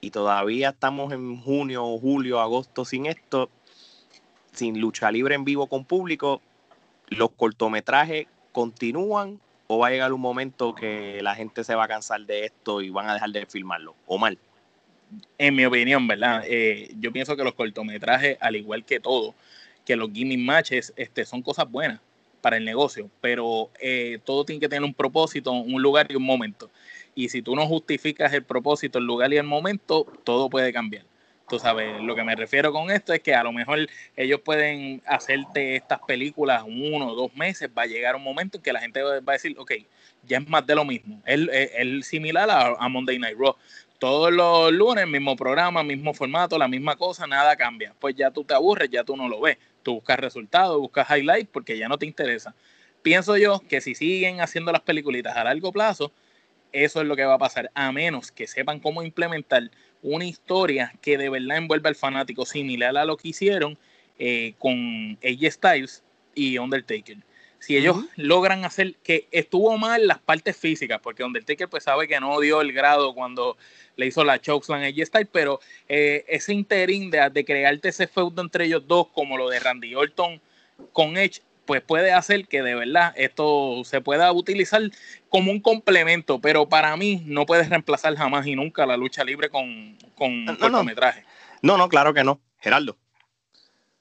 y 0.00 0.10
todavía 0.10 0.70
estamos 0.70 1.12
en 1.12 1.40
junio, 1.40 1.98
julio, 1.98 2.40
agosto 2.40 2.84
sin 2.84 3.06
esto, 3.06 3.50
sin 4.52 4.80
lucha 4.80 5.10
libre 5.10 5.34
en 5.34 5.44
vivo 5.44 5.66
con 5.66 5.84
público, 5.84 6.40
los 7.08 7.30
cortometrajes 7.32 8.26
continúan 8.52 9.40
o 9.66 9.78
va 9.78 9.88
a 9.88 9.90
llegar 9.90 10.12
un 10.12 10.20
momento 10.20 10.74
que 10.74 11.20
la 11.22 11.34
gente 11.34 11.62
se 11.62 11.74
va 11.74 11.84
a 11.84 11.88
cansar 11.88 12.22
de 12.22 12.46
esto 12.46 12.80
y 12.80 12.90
van 12.90 13.08
a 13.08 13.14
dejar 13.14 13.30
de 13.30 13.46
filmarlo, 13.46 13.94
o 14.06 14.18
mal. 14.18 14.38
En 15.38 15.54
mi 15.54 15.64
opinión, 15.64 16.06
¿verdad? 16.06 16.42
Eh, 16.46 16.92
yo 16.98 17.12
pienso 17.12 17.36
que 17.36 17.44
los 17.44 17.54
cortometrajes, 17.54 18.38
al 18.40 18.56
igual 18.56 18.84
que 18.84 19.00
todo, 19.00 19.34
que 19.84 19.96
los 19.96 20.10
gimmick 20.12 20.40
matches 20.40 20.92
este, 20.96 21.24
son 21.24 21.42
cosas 21.42 21.70
buenas 21.70 22.00
para 22.40 22.56
el 22.56 22.64
negocio, 22.64 23.10
pero 23.20 23.70
eh, 23.80 24.18
todo 24.24 24.44
tiene 24.44 24.60
que 24.60 24.68
tener 24.68 24.84
un 24.84 24.94
propósito, 24.94 25.52
un 25.52 25.82
lugar 25.82 26.06
y 26.10 26.16
un 26.16 26.24
momento. 26.24 26.70
Y 27.14 27.28
si 27.28 27.42
tú 27.42 27.54
no 27.54 27.66
justificas 27.66 28.32
el 28.32 28.44
propósito, 28.44 28.98
el 28.98 29.04
lugar 29.04 29.32
y 29.32 29.36
el 29.36 29.44
momento, 29.44 30.06
todo 30.24 30.48
puede 30.48 30.72
cambiar. 30.72 31.04
Tú 31.48 31.58
sabes, 31.58 32.00
lo 32.00 32.14
que 32.14 32.22
me 32.22 32.36
refiero 32.36 32.72
con 32.72 32.92
esto 32.92 33.12
es 33.12 33.20
que 33.20 33.34
a 33.34 33.42
lo 33.42 33.50
mejor 33.50 33.88
ellos 34.16 34.40
pueden 34.40 35.02
hacerte 35.04 35.74
estas 35.74 35.98
películas 36.06 36.62
uno 36.64 37.08
o 37.08 37.16
dos 37.16 37.34
meses, 37.34 37.68
va 37.76 37.82
a 37.82 37.86
llegar 37.86 38.14
un 38.14 38.22
momento 38.22 38.58
en 38.58 38.62
que 38.62 38.72
la 38.72 38.80
gente 38.80 39.02
va 39.02 39.16
a 39.16 39.32
decir, 39.32 39.56
ok, 39.58 39.72
ya 40.22 40.38
es 40.38 40.48
más 40.48 40.64
de 40.64 40.76
lo 40.76 40.84
mismo. 40.84 41.20
Es, 41.26 41.40
es, 41.50 42.06
similar 42.06 42.48
a, 42.48 42.76
a, 42.78 42.88
Monday 42.88 43.18
Night 43.18 43.36
Raw. 43.36 43.56
Todos 44.00 44.32
los 44.32 44.72
lunes, 44.72 45.06
mismo 45.06 45.36
programa, 45.36 45.82
mismo 45.82 46.14
formato, 46.14 46.56
la 46.56 46.68
misma 46.68 46.96
cosa, 46.96 47.26
nada 47.26 47.54
cambia. 47.54 47.94
Pues 48.00 48.14
ya 48.14 48.30
tú 48.30 48.44
te 48.44 48.54
aburres, 48.54 48.88
ya 48.88 49.04
tú 49.04 49.14
no 49.14 49.28
lo 49.28 49.42
ves. 49.42 49.58
Tú 49.82 49.96
buscas 49.96 50.18
resultados, 50.18 50.80
buscas 50.80 51.06
highlights 51.10 51.50
porque 51.52 51.76
ya 51.76 51.86
no 51.86 51.98
te 51.98 52.06
interesa. 52.06 52.54
Pienso 53.02 53.36
yo 53.36 53.60
que 53.68 53.82
si 53.82 53.94
siguen 53.94 54.40
haciendo 54.40 54.72
las 54.72 54.80
peliculitas 54.80 55.36
a 55.36 55.44
largo 55.44 55.70
plazo, 55.70 56.12
eso 56.72 57.02
es 57.02 57.06
lo 57.06 57.14
que 57.14 57.26
va 57.26 57.34
a 57.34 57.38
pasar, 57.38 57.70
a 57.74 57.92
menos 57.92 58.32
que 58.32 58.46
sepan 58.46 58.80
cómo 58.80 59.02
implementar 59.02 59.70
una 60.00 60.24
historia 60.24 60.94
que 61.02 61.18
de 61.18 61.28
verdad 61.28 61.58
envuelva 61.58 61.90
al 61.90 61.94
fanático 61.94 62.46
similar 62.46 62.96
a 62.96 63.04
lo 63.04 63.18
que 63.18 63.28
hicieron 63.28 63.76
eh, 64.18 64.54
con 64.58 65.18
AJ 65.22 65.52
Styles 65.52 66.02
y 66.34 66.56
Undertaker. 66.56 67.18
Si 67.60 67.76
ellos 67.76 67.98
logran 68.16 68.64
hacer 68.64 68.96
que 69.04 69.28
estuvo 69.30 69.76
mal 69.78 70.06
las 70.06 70.18
partes 70.18 70.56
físicas, 70.56 70.98
porque 71.02 71.22
Undertaker 71.22 71.68
pues 71.68 71.84
sabe 71.84 72.08
que 72.08 72.18
no 72.18 72.40
dio 72.40 72.60
el 72.62 72.72
grado 72.72 73.14
cuando 73.14 73.56
le 73.96 74.06
hizo 74.06 74.24
la 74.24 74.40
chokeslam 74.40 74.82
a 74.82 74.86
AJ 74.86 75.06
Styles, 75.06 75.28
pero 75.30 75.60
eh, 75.88 76.24
ese 76.26 76.54
interín 76.54 77.10
de, 77.10 77.28
de 77.30 77.44
crearte 77.44 77.90
ese 77.90 78.06
feudo 78.06 78.40
entre 78.42 78.64
ellos 78.64 78.82
dos, 78.88 79.08
como 79.08 79.36
lo 79.36 79.50
de 79.50 79.60
Randy 79.60 79.94
Orton 79.94 80.40
con 80.92 81.18
Edge, 81.18 81.42
pues 81.70 81.82
puede 81.82 82.12
hacer 82.12 82.48
que 82.48 82.62
de 82.62 82.74
verdad 82.74 83.12
esto 83.16 83.82
se 83.84 84.00
pueda 84.00 84.32
utilizar 84.32 84.82
como 85.28 85.52
un 85.52 85.60
complemento, 85.60 86.40
pero 86.40 86.68
para 86.68 86.96
mí 86.96 87.22
no 87.26 87.46
puedes 87.46 87.68
reemplazar 87.68 88.16
jamás 88.16 88.44
y 88.48 88.56
nunca 88.56 88.86
la 88.86 88.96
lucha 88.96 89.22
libre 89.22 89.50
con, 89.50 89.96
con 90.16 90.46
no, 90.46 90.58
cortometraje. 90.58 91.22
No. 91.62 91.76
no, 91.76 91.88
claro 91.88 92.12
que 92.12 92.24
no. 92.24 92.40
Geraldo. 92.58 92.96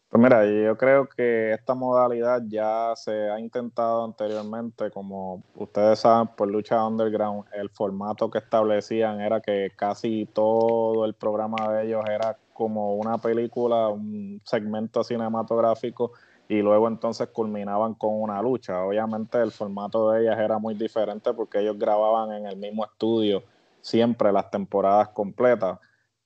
Pues 0.10 0.24
mira, 0.24 0.44
yo 0.44 0.76
creo 0.76 1.08
que 1.08 1.54
esta 1.54 1.76
modalidad 1.76 2.42
ya 2.48 2.94
se 2.96 3.30
ha 3.30 3.40
intentado 3.40 4.04
anteriormente, 4.04 4.90
como 4.90 5.44
ustedes 5.56 6.00
saben, 6.00 6.30
por 6.36 6.48
lucha 6.50 6.84
underground, 6.86 7.46
el 7.54 7.70
formato 7.70 8.30
que 8.32 8.40
establecían 8.40 9.22
era 9.22 9.40
que 9.40 9.72
casi 9.76 10.26
todo 10.34 11.06
el 11.06 11.14
programa 11.14 11.72
de 11.74 11.86
ellos 11.86 12.04
era 12.10 12.36
como 12.54 12.96
una 12.96 13.20
película, 13.20 13.90
un 13.90 14.42
segmento 14.46 15.04
cinematográfico 15.04 16.12
y 16.48 16.62
luego 16.64 16.88
entonces 16.88 17.28
culminaban 17.28 17.94
con 17.94 18.20
una 18.20 18.42
lucha. 18.42 18.84
Obviamente 18.84 19.40
el 19.40 19.52
formato 19.52 20.10
de 20.10 20.24
ellas 20.24 20.40
era 20.40 20.58
muy 20.58 20.74
diferente 20.74 21.34
porque 21.36 21.60
ellos 21.60 21.78
grababan 21.78 22.32
en 22.32 22.48
el 22.48 22.58
mismo 22.58 22.84
estudio 22.84 23.44
siempre 23.80 24.32
las 24.32 24.50
temporadas 24.50 25.10
completas, 25.10 25.78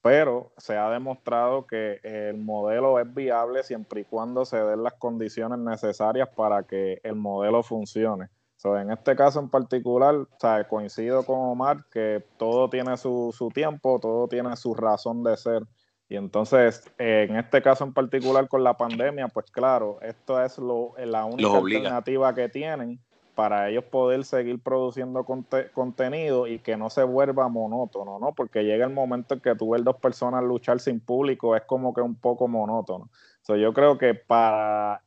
pero 0.04 0.52
se 0.58 0.78
ha 0.78 0.90
demostrado 0.90 1.66
que 1.66 2.02
el 2.04 2.38
modelo 2.38 3.00
es 3.00 3.12
viable 3.14 3.64
siempre 3.64 4.02
y 4.02 4.04
cuando 4.04 4.44
se 4.44 4.58
den 4.58 4.84
las 4.84 4.96
condiciones 4.96 5.58
necesarias 5.60 6.28
para 6.36 6.64
que 6.64 7.00
el 7.04 7.16
modelo 7.16 7.64
funcione. 7.64 8.28
en 8.66 8.92
este 8.92 9.16
caso 9.16 9.40
en 9.40 9.50
particular, 9.50 10.28
coincido 10.70 11.26
con 11.26 11.40
Omar 11.40 11.86
que 11.90 12.22
todo 12.38 12.70
tiene 12.70 12.98
su, 12.98 13.34
su 13.36 13.48
tiempo, 13.48 13.98
todo 14.02 14.28
tiene 14.28 14.56
su 14.58 14.76
razón 14.76 15.24
de 15.24 15.38
ser 15.38 15.64
y 16.10 16.18
entonces, 16.18 16.84
en 16.98 17.38
este 17.38 17.62
caso 17.62 17.86
en 17.86 17.94
particular 17.94 18.48
con 18.50 18.62
la 18.62 18.76
pandemia, 18.76 19.30
pues 19.30 19.50
claro, 19.50 20.00
esto 20.02 20.44
es 20.44 20.58
lo, 20.58 20.94
la 20.98 21.24
única 21.26 21.58
alternativa 21.58 22.36
que 22.36 22.50
tienen 22.50 23.00
para 23.36 23.70
ellos 23.70 23.84
poder 23.86 24.26
seguir 24.26 24.60
produciendo 24.60 25.26
contenido 25.74 26.48
y 26.48 26.60
que 26.60 26.78
no 26.78 26.90
se 26.90 27.04
vuelva 27.04 27.48
monótono, 27.48 28.20
¿no? 28.20 28.34
Porque 28.34 28.64
llega 28.64 28.86
el 28.86 28.94
momento 28.94 29.34
en 29.34 29.40
que 29.40 29.56
tú 29.56 29.72
ves 29.72 29.84
dos 29.84 29.98
personas 29.98 30.44
luchar 30.44 30.80
sin 30.80 31.00
público, 31.00 31.56
es 31.56 31.64
como 31.64 31.94
que 31.94 32.02
un 32.02 32.16
poco 32.16 32.48
monótono. 32.48 33.10
So, 33.42 33.56
yo 33.56 33.74
creo 33.74 33.98
que 33.98 34.14
para 34.14 35.02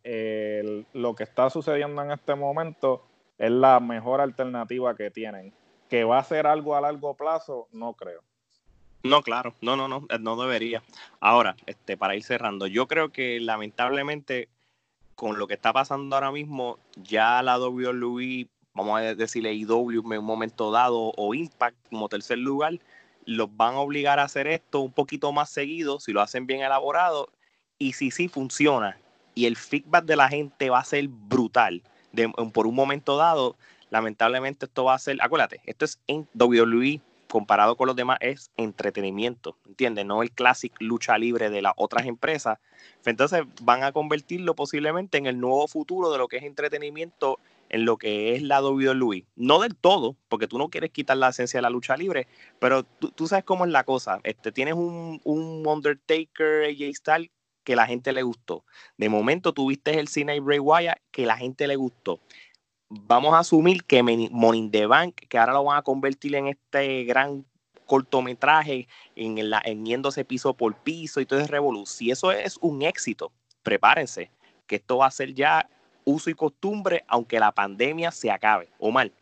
lo 0.92 1.14
que 1.14 1.22
está 1.24 1.50
sucediendo 1.50 2.02
en 2.02 2.10
este 2.10 2.34
momento 2.34 3.06
es 3.38 3.50
la 3.50 3.80
mejor 3.80 4.20
alternativa 4.20 4.94
que 4.94 5.10
tienen. 5.10 5.52
Que 5.88 6.04
va 6.04 6.18
a 6.18 6.24
ser 6.24 6.46
algo 6.46 6.74
a 6.74 6.80
largo 6.80 7.14
plazo, 7.14 7.68
no 7.72 7.94
creo. 7.94 8.22
No, 9.04 9.22
claro, 9.22 9.54
no, 9.60 9.76
no, 9.76 9.86
no, 9.86 10.04
eh, 10.10 10.18
no 10.18 10.36
debería. 10.36 10.82
Ahora, 11.20 11.56
este, 11.66 11.96
para 11.96 12.16
ir 12.16 12.24
cerrando, 12.24 12.66
yo 12.66 12.88
creo 12.88 13.10
que 13.10 13.38
lamentablemente 13.40 14.48
con 15.16 15.38
lo 15.38 15.48
que 15.48 15.54
está 15.54 15.72
pasando 15.72 16.14
ahora 16.14 16.30
mismo, 16.30 16.78
ya 16.94 17.42
la 17.42 17.58
WWE, 17.58 18.48
vamos 18.74 19.00
a 19.00 19.14
decirle 19.14 19.54
IW 19.54 20.12
en 20.12 20.18
un 20.20 20.24
momento 20.24 20.70
dado, 20.70 21.12
o 21.16 21.34
Impact 21.34 21.76
como 21.88 22.08
tercer 22.08 22.38
lugar, 22.38 22.78
los 23.24 23.54
van 23.56 23.74
a 23.74 23.78
obligar 23.78 24.20
a 24.20 24.24
hacer 24.24 24.46
esto 24.46 24.80
un 24.80 24.92
poquito 24.92 25.32
más 25.32 25.50
seguido, 25.50 25.98
si 25.98 26.12
lo 26.12 26.20
hacen 26.20 26.46
bien 26.46 26.60
elaborado, 26.60 27.30
y 27.78 27.94
si 27.94 28.10
sí 28.10 28.28
funciona, 28.28 28.98
y 29.34 29.46
el 29.46 29.56
feedback 29.56 30.04
de 30.04 30.16
la 30.16 30.28
gente 30.28 30.70
va 30.70 30.78
a 30.78 30.84
ser 30.84 31.08
brutal, 31.08 31.82
por 32.52 32.66
un 32.66 32.74
momento 32.74 33.16
dado, 33.16 33.56
lamentablemente 33.90 34.66
esto 34.66 34.84
va 34.84 34.94
a 34.94 34.98
ser, 34.98 35.16
acuérdate, 35.20 35.60
esto 35.64 35.86
es 35.86 35.98
en 36.06 36.28
WWE 36.34 37.00
comparado 37.28 37.76
con 37.76 37.86
los 37.86 37.96
demás 37.96 38.18
es 38.20 38.50
entretenimiento, 38.56 39.56
¿entiendes? 39.66 40.06
No 40.06 40.22
el 40.22 40.30
clásico 40.32 40.76
lucha 40.80 41.18
libre 41.18 41.50
de 41.50 41.62
las 41.62 41.72
otras 41.76 42.06
empresas. 42.06 42.58
Entonces 43.04 43.42
van 43.62 43.82
a 43.84 43.92
convertirlo 43.92 44.54
posiblemente 44.54 45.18
en 45.18 45.26
el 45.26 45.40
nuevo 45.40 45.66
futuro 45.68 46.10
de 46.10 46.18
lo 46.18 46.28
que 46.28 46.38
es 46.38 46.44
entretenimiento 46.44 47.38
en 47.68 47.84
lo 47.84 47.96
que 47.96 48.34
es 48.34 48.42
la 48.42 48.62
WWE. 48.62 49.24
No 49.34 49.60
del 49.60 49.74
todo, 49.74 50.16
porque 50.28 50.46
tú 50.46 50.58
no 50.58 50.68
quieres 50.68 50.90
quitar 50.90 51.16
la 51.16 51.30
esencia 51.30 51.58
de 51.58 51.62
la 51.62 51.70
lucha 51.70 51.96
libre, 51.96 52.28
pero 52.58 52.84
tú, 52.84 53.26
sabes 53.26 53.44
cómo 53.44 53.64
es 53.64 53.72
la 53.72 53.84
cosa. 53.84 54.20
Este, 54.22 54.52
tienes 54.52 54.74
un, 54.74 55.20
un 55.24 55.66
Undertaker, 55.66 56.64
AJ 56.64 56.94
Styles, 56.94 57.30
que 57.64 57.74
la 57.74 57.86
gente 57.86 58.12
le 58.12 58.22
gustó. 58.22 58.64
De 58.96 59.08
momento 59.08 59.52
tuviste 59.52 59.98
el 59.98 60.06
Cena 60.06 60.36
y 60.36 60.38
Bray 60.38 60.60
Wyatt, 60.60 60.98
que 61.10 61.26
la 61.26 61.36
gente 61.36 61.66
le 61.66 61.74
gustó 61.74 62.20
vamos 62.88 63.34
a 63.34 63.40
asumir 63.40 63.84
que 63.84 64.02
Money 64.02 64.70
the 64.70 64.86
Bank, 64.86 65.14
que 65.28 65.38
ahora 65.38 65.52
lo 65.52 65.64
van 65.64 65.78
a 65.78 65.82
convertir 65.82 66.34
en 66.34 66.48
este 66.48 67.04
gran 67.04 67.44
cortometraje, 67.86 68.88
en, 69.14 69.50
la, 69.50 69.62
en 69.64 69.84
piso 70.26 70.54
por 70.54 70.74
piso 70.76 71.20
y 71.20 71.26
todo 71.26 71.40
es 71.40 71.48
revolución. 71.48 71.86
Si 71.86 72.10
eso 72.10 72.32
es 72.32 72.58
un 72.60 72.82
éxito, 72.82 73.32
prepárense, 73.62 74.30
que 74.66 74.76
esto 74.76 74.98
va 74.98 75.06
a 75.06 75.10
ser 75.10 75.34
ya 75.34 75.68
uso 76.04 76.30
y 76.30 76.34
costumbre, 76.34 77.04
aunque 77.08 77.38
la 77.38 77.52
pandemia 77.52 78.10
se 78.10 78.30
acabe, 78.30 78.68
o 78.78 78.90
mal. 78.90 79.12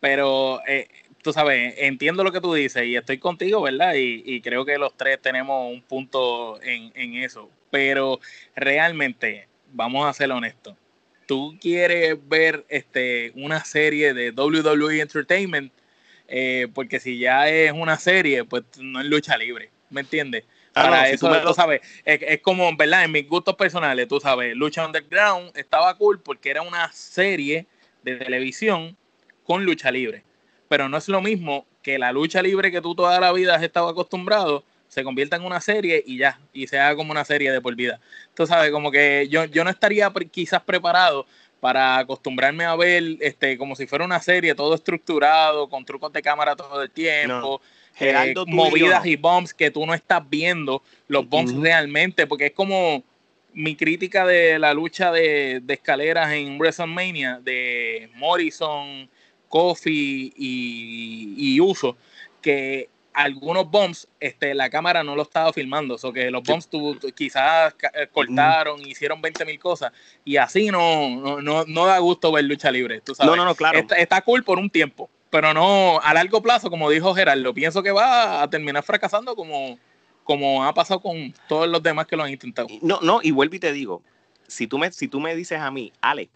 Pero 0.00 0.60
eh, 0.66 0.88
tú 1.22 1.32
sabes, 1.32 1.74
entiendo 1.78 2.24
lo 2.24 2.32
que 2.32 2.40
tú 2.40 2.52
dices 2.52 2.84
y 2.84 2.96
estoy 2.96 3.18
contigo, 3.18 3.62
¿verdad? 3.62 3.94
Y, 3.96 4.40
creo 4.42 4.64
que 4.64 4.78
los 4.78 4.94
tres 4.96 5.20
tenemos 5.20 5.72
un 5.72 5.82
punto 5.82 6.60
en, 6.62 6.92
en 6.94 7.14
eso. 7.14 7.50
Pero 7.70 8.20
realmente, 8.54 9.48
vamos 9.72 10.06
a 10.06 10.12
ser 10.12 10.30
honestos, 10.30 10.76
tú 11.26 11.56
quieres 11.60 12.16
ver 12.28 12.64
este, 12.68 13.32
una 13.34 13.64
serie 13.64 14.14
de 14.14 14.30
WWE 14.30 15.00
Entertainment, 15.00 15.72
eh, 16.28 16.68
porque 16.74 17.00
si 17.00 17.18
ya 17.18 17.48
es 17.48 17.72
una 17.72 17.98
serie, 17.98 18.44
pues 18.44 18.64
no 18.78 19.00
es 19.00 19.06
lucha 19.06 19.36
libre, 19.36 19.70
¿me 19.90 20.00
entiendes? 20.00 20.44
Ah, 20.74 20.82
Para 20.82 21.08
eso, 21.08 21.30
tú, 21.42 21.54
sabes, 21.54 21.82
es, 22.04 22.40
como, 22.40 22.76
¿verdad? 22.76 23.04
En 23.04 23.12
mis 23.12 23.28
gustos 23.28 23.54
personales, 23.54 24.08
tú 24.08 24.18
sabes, 24.18 24.56
Lucha 24.56 24.84
Underground 24.84 25.52
estaba 25.56 25.96
cool 25.96 26.20
porque 26.20 26.50
era 26.50 26.62
una 26.62 26.90
serie 26.92 27.66
de 28.02 28.16
televisión 28.16 28.96
con 29.44 29.64
lucha 29.64 29.92
libre. 29.92 30.24
Pero 30.68 30.88
no 30.88 30.96
es 30.96 31.08
lo 31.08 31.20
mismo 31.20 31.64
que 31.80 31.96
la 31.98 32.10
lucha 32.10 32.42
libre 32.42 32.72
que 32.72 32.80
tú 32.80 32.96
toda 32.96 33.20
la 33.20 33.32
vida 33.32 33.54
has 33.54 33.62
estado 33.62 33.88
acostumbrado 33.88 34.64
se 34.94 35.02
convierta 35.02 35.34
en 35.34 35.44
una 35.44 35.60
serie 35.60 36.04
y 36.06 36.18
ya, 36.18 36.38
y 36.52 36.68
sea 36.68 36.94
como 36.94 37.10
una 37.10 37.24
serie 37.24 37.50
de 37.50 37.60
por 37.60 37.74
vida. 37.74 37.98
Tú 38.32 38.46
sabes, 38.46 38.70
como 38.70 38.92
que 38.92 39.26
yo, 39.28 39.44
yo 39.46 39.64
no 39.64 39.70
estaría 39.70 40.12
quizás 40.30 40.62
preparado 40.62 41.26
para 41.58 41.98
acostumbrarme 41.98 42.64
a 42.64 42.76
ver 42.76 43.02
este 43.18 43.58
como 43.58 43.74
si 43.74 43.88
fuera 43.88 44.04
una 44.04 44.20
serie, 44.20 44.54
todo 44.54 44.72
estructurado, 44.72 45.68
con 45.68 45.84
trucos 45.84 46.12
de 46.12 46.22
cámara 46.22 46.54
todo 46.54 46.80
el 46.80 46.92
tiempo. 46.92 47.60
Eh, 47.98 48.34
movidas 48.46 49.04
y 49.04 49.16
bombs 49.16 49.52
que 49.52 49.72
tú 49.72 49.84
no 49.84 49.94
estás 49.94 50.22
viendo 50.28 50.80
los 51.08 51.28
bombs 51.28 51.52
realmente, 51.56 52.28
porque 52.28 52.46
es 52.46 52.52
como 52.52 53.02
mi 53.52 53.74
crítica 53.74 54.24
de 54.24 54.60
la 54.60 54.74
lucha 54.74 55.10
de, 55.10 55.60
de, 55.60 55.74
escaleras 55.74 56.32
en 56.32 56.56
WrestleMania 56.56 57.40
de 57.42 58.10
Morrison, 58.14 59.08
Kofi 59.48 60.32
y, 60.36 61.34
y 61.36 61.60
Uso, 61.60 61.96
que 62.40 62.88
algunos 63.14 63.70
bombs, 63.70 64.08
este, 64.18 64.54
la 64.54 64.68
cámara 64.68 65.04
no 65.04 65.14
lo 65.14 65.22
estaba 65.22 65.52
filmando, 65.52 65.96
o 66.02 66.12
que 66.12 66.30
los 66.30 66.42
bombs 66.42 66.68
quizás 67.14 67.74
eh, 67.94 68.08
cortaron, 68.12 68.84
hicieron 68.84 69.22
20 69.22 69.44
mil 69.44 69.58
cosas, 69.58 69.92
y 70.24 70.36
así 70.36 70.66
no, 70.66 71.40
no, 71.40 71.64
no, 71.64 71.86
da 71.86 71.98
gusto 72.00 72.32
ver 72.32 72.44
lucha 72.44 72.70
libre, 72.70 73.00
tú 73.00 73.14
sabes. 73.14 73.30
No, 73.30 73.36
no, 73.36 73.44
no, 73.44 73.54
claro. 73.54 73.78
Está, 73.96 74.20
cool 74.22 74.42
por 74.42 74.58
un 74.58 74.68
tiempo, 74.68 75.08
pero 75.30 75.54
no 75.54 76.00
a 76.00 76.12
largo 76.12 76.42
plazo, 76.42 76.68
como 76.70 76.90
dijo 76.90 77.14
Gerardo, 77.14 77.54
pienso 77.54 77.82
que 77.82 77.92
va 77.92 78.42
a 78.42 78.50
terminar 78.50 78.82
fracasando 78.82 79.36
como, 79.36 79.78
como 80.24 80.64
ha 80.64 80.74
pasado 80.74 81.00
con 81.00 81.32
todos 81.48 81.68
los 81.68 81.82
demás 81.82 82.06
que 82.06 82.16
lo 82.16 82.24
han 82.24 82.30
intentado. 82.30 82.66
No, 82.82 82.98
no, 83.00 83.20
y 83.22 83.30
vuelvo 83.30 83.54
y 83.54 83.60
te 83.60 83.72
digo, 83.72 84.02
si 84.48 84.66
tú 84.66 84.76
me, 84.76 84.90
si 84.90 85.06
tú 85.06 85.20
me 85.20 85.36
dices 85.36 85.60
a 85.60 85.70
mí, 85.70 85.92
Ale, 86.00 86.28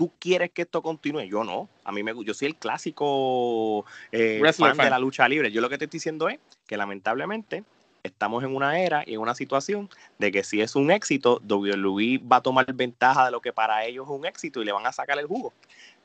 ¿Tú 0.00 0.10
quieres 0.18 0.50
que 0.50 0.62
esto 0.62 0.80
continúe? 0.80 1.24
Yo 1.24 1.44
no. 1.44 1.68
A 1.84 1.92
mí 1.92 2.02
me 2.02 2.14
yo 2.24 2.32
soy 2.32 2.48
el 2.48 2.56
clásico 2.56 3.84
eh, 4.10 4.40
fan, 4.54 4.74
de 4.74 4.88
la 4.88 4.98
lucha 4.98 5.28
libre. 5.28 5.52
Yo 5.52 5.60
lo 5.60 5.68
que 5.68 5.76
te 5.76 5.84
estoy 5.84 5.98
diciendo 5.98 6.30
es 6.30 6.38
que 6.66 6.78
lamentablemente 6.78 7.64
estamos 8.02 8.42
en 8.42 8.56
una 8.56 8.80
era 8.80 9.04
y 9.06 9.12
en 9.12 9.20
una 9.20 9.34
situación 9.34 9.90
de 10.18 10.32
que 10.32 10.42
si 10.42 10.62
es 10.62 10.74
un 10.74 10.90
éxito, 10.90 11.42
WWE 11.46 12.18
va 12.26 12.36
a 12.36 12.40
tomar 12.40 12.72
ventaja 12.72 13.26
de 13.26 13.30
lo 13.30 13.42
que 13.42 13.52
para 13.52 13.84
ellos 13.84 14.06
es 14.06 14.10
un 14.10 14.24
éxito 14.24 14.62
y 14.62 14.64
le 14.64 14.72
van 14.72 14.86
a 14.86 14.92
sacar 14.92 15.18
el 15.18 15.26
jugo. 15.26 15.52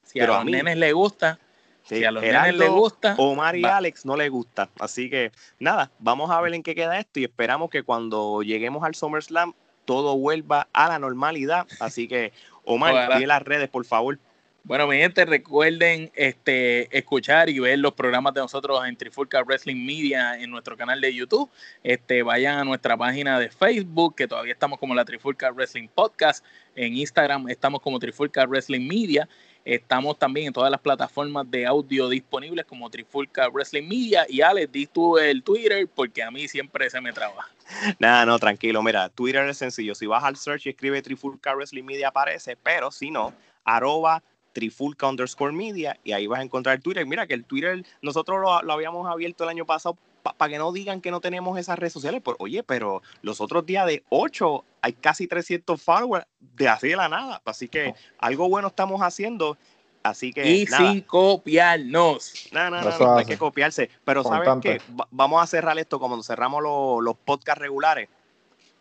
Si 0.03 0.19
a 0.19 0.27
los 0.27 0.43
nenes 0.43 0.75
les 0.75 0.93
gusta, 0.93 1.39
si 1.83 2.03
a 2.03 2.11
los 2.11 2.21
nenes 2.21 2.53
les 2.53 2.69
gusta. 2.69 3.15
Omar 3.17 3.55
y 3.55 3.63
Alex 3.63 4.05
no 4.05 4.17
les 4.17 4.29
gusta. 4.29 4.69
Así 4.77 5.09
que 5.09 5.31
nada, 5.57 5.89
vamos 5.99 6.31
a 6.31 6.41
ver 6.41 6.53
en 6.53 6.63
qué 6.63 6.75
queda 6.75 6.99
esto 6.99 7.21
y 7.21 7.23
esperamos 7.23 7.69
que 7.69 7.83
cuando 7.83 8.41
lleguemos 8.41 8.83
al 8.83 8.93
SummerSlam 8.93 9.53
todo 9.85 10.17
vuelva 10.17 10.67
a 10.73 10.89
la 10.89 10.99
normalidad. 10.99 11.67
Así 11.79 12.07
que, 12.07 12.33
Omar, 12.65 13.17
di 13.17 13.25
las 13.25 13.41
redes, 13.41 13.69
por 13.69 13.85
favor. 13.85 14.19
Bueno, 14.67 14.87
mi 14.87 14.97
gente, 14.97 15.25
recuerden 15.25 16.11
este, 16.15 16.97
escuchar 16.97 17.49
y 17.49 17.59
ver 17.59 17.77
los 17.77 17.93
programas 17.93 18.33
de 18.33 18.41
nosotros 18.41 18.81
en 18.87 18.97
Trifulca 18.97 19.43
Wrestling 19.43 19.85
Media 19.85 20.41
en 20.41 20.49
nuestro 20.49 20.75
canal 20.75 20.99
de 20.99 21.13
YouTube. 21.13 21.51
Este, 21.83 22.23
vayan 22.23 22.57
a 22.57 22.63
nuestra 22.63 22.97
página 22.97 23.39
de 23.39 23.49
Facebook, 23.49 24.15
que 24.15 24.27
todavía 24.27 24.53
estamos 24.53 24.79
como 24.79 24.95
la 24.95 25.05
Trifulca 25.05 25.51
Wrestling 25.51 25.87
Podcast. 25.87 26.43
En 26.75 26.97
Instagram 26.97 27.47
estamos 27.47 27.79
como 27.79 27.99
Trifulca 27.99 28.43
Wrestling 28.47 28.87
Media. 28.87 29.29
Estamos 29.65 30.19
también 30.19 30.47
en 30.47 30.53
todas 30.53 30.69
las 30.69 30.79
plataformas 30.79 31.49
de 31.49 31.65
audio 31.65 32.07
disponibles 32.07 32.65
como 32.65 32.87
Trifulca 32.89 33.49
Wrestling 33.49 33.87
Media. 33.87 34.25
Y 34.29 34.41
Alex, 34.41 34.71
di 34.71 34.85
tú 34.85 35.17
el 35.17 35.41
Twitter 35.41 35.87
porque 35.93 36.21
a 36.21 36.29
mí 36.29 36.47
siempre 36.47 36.87
se 36.89 37.01
me 37.01 37.11
traba. 37.11 37.49
Nada, 37.97 38.27
no, 38.27 38.37
tranquilo. 38.37 38.83
Mira, 38.83 39.09
Twitter 39.09 39.43
es 39.49 39.57
sencillo. 39.57 39.95
Si 39.95 40.05
vas 40.05 40.23
al 40.23 40.37
search 40.37 40.67
y 40.67 40.69
escribe 40.69 41.01
Trifulca 41.01 41.55
Wrestling 41.55 41.83
Media 41.83 42.09
aparece, 42.09 42.55
pero 42.55 42.91
si 42.91 43.09
no, 43.09 43.33
arroba 43.63 44.21
trifulca 44.55 45.07
underscore 45.07 45.51
media 45.51 45.99
y 46.03 46.13
ahí 46.13 46.27
vas 46.27 46.39
a 46.39 46.43
encontrar 46.43 46.79
Twitter. 46.79 47.05
Mira 47.05 47.27
que 47.27 47.33
el 47.33 47.43
Twitter 47.43 47.83
nosotros 48.01 48.39
lo, 48.39 48.71
habíamos 48.71 49.07
abierto 49.07 49.43
el 49.43 49.49
año 49.49 49.65
pasado 49.65 49.97
para 50.33 50.49
que 50.49 50.57
no 50.57 50.71
digan 50.71 51.01
que 51.01 51.11
no 51.11 51.21
tenemos 51.21 51.57
esas 51.57 51.77
redes 51.77 51.93
sociales. 51.93 52.21
Por, 52.21 52.35
oye, 52.39 52.63
pero 52.63 53.01
los 53.21 53.41
otros 53.41 53.65
días 53.65 53.85
de 53.85 54.03
8 54.09 54.65
hay 54.81 54.93
casi 54.93 55.27
300 55.27 55.81
followers 55.81 56.25
de 56.39 56.67
así 56.67 56.89
de 56.89 56.95
la 56.95 57.09
nada. 57.09 57.41
Así 57.45 57.67
que 57.67 57.93
algo 58.17 58.49
bueno 58.49 58.69
estamos 58.69 59.01
haciendo. 59.01 59.57
Así 60.03 60.31
que. 60.31 60.45
Y 60.47 60.67
sin 60.67 61.01
copiarnos. 61.01 62.49
No, 62.51 62.69
no, 62.69 62.81
no, 62.81 62.97
no, 62.97 63.17
hay 63.17 63.25
que 63.25 63.37
copiarse. 63.37 63.89
Pero 64.03 64.23
¿sabes 64.23 64.49
qué? 64.61 64.81
vamos 65.11 65.41
a 65.41 65.47
cerrar 65.47 65.77
esto 65.79 65.99
como 65.99 66.21
cerramos 66.23 66.61
los, 66.61 67.03
los 67.03 67.15
podcasts 67.17 67.61
regulares. 67.61 68.09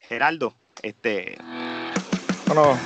Geraldo, 0.00 0.54
este. 0.82 1.38
Bueno, 2.46 2.78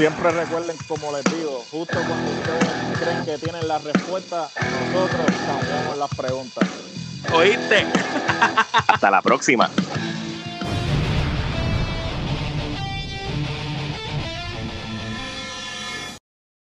Siempre 0.00 0.30
recuerden, 0.30 0.78
como 0.88 1.12
les 1.12 1.24
digo, 1.24 1.62
justo 1.70 1.92
cuando 1.92 2.30
ustedes 2.30 2.98
creen 2.98 3.24
que 3.26 3.36
tienen 3.36 3.68
la 3.68 3.76
respuesta, 3.76 4.48
nosotros 4.92 5.26
cambiamos 5.46 5.98
las 5.98 6.08
preguntas. 6.16 6.68
¿Oíste? 7.32 7.86
Hasta 8.88 9.10
la 9.10 9.22
próxima. 9.22 9.70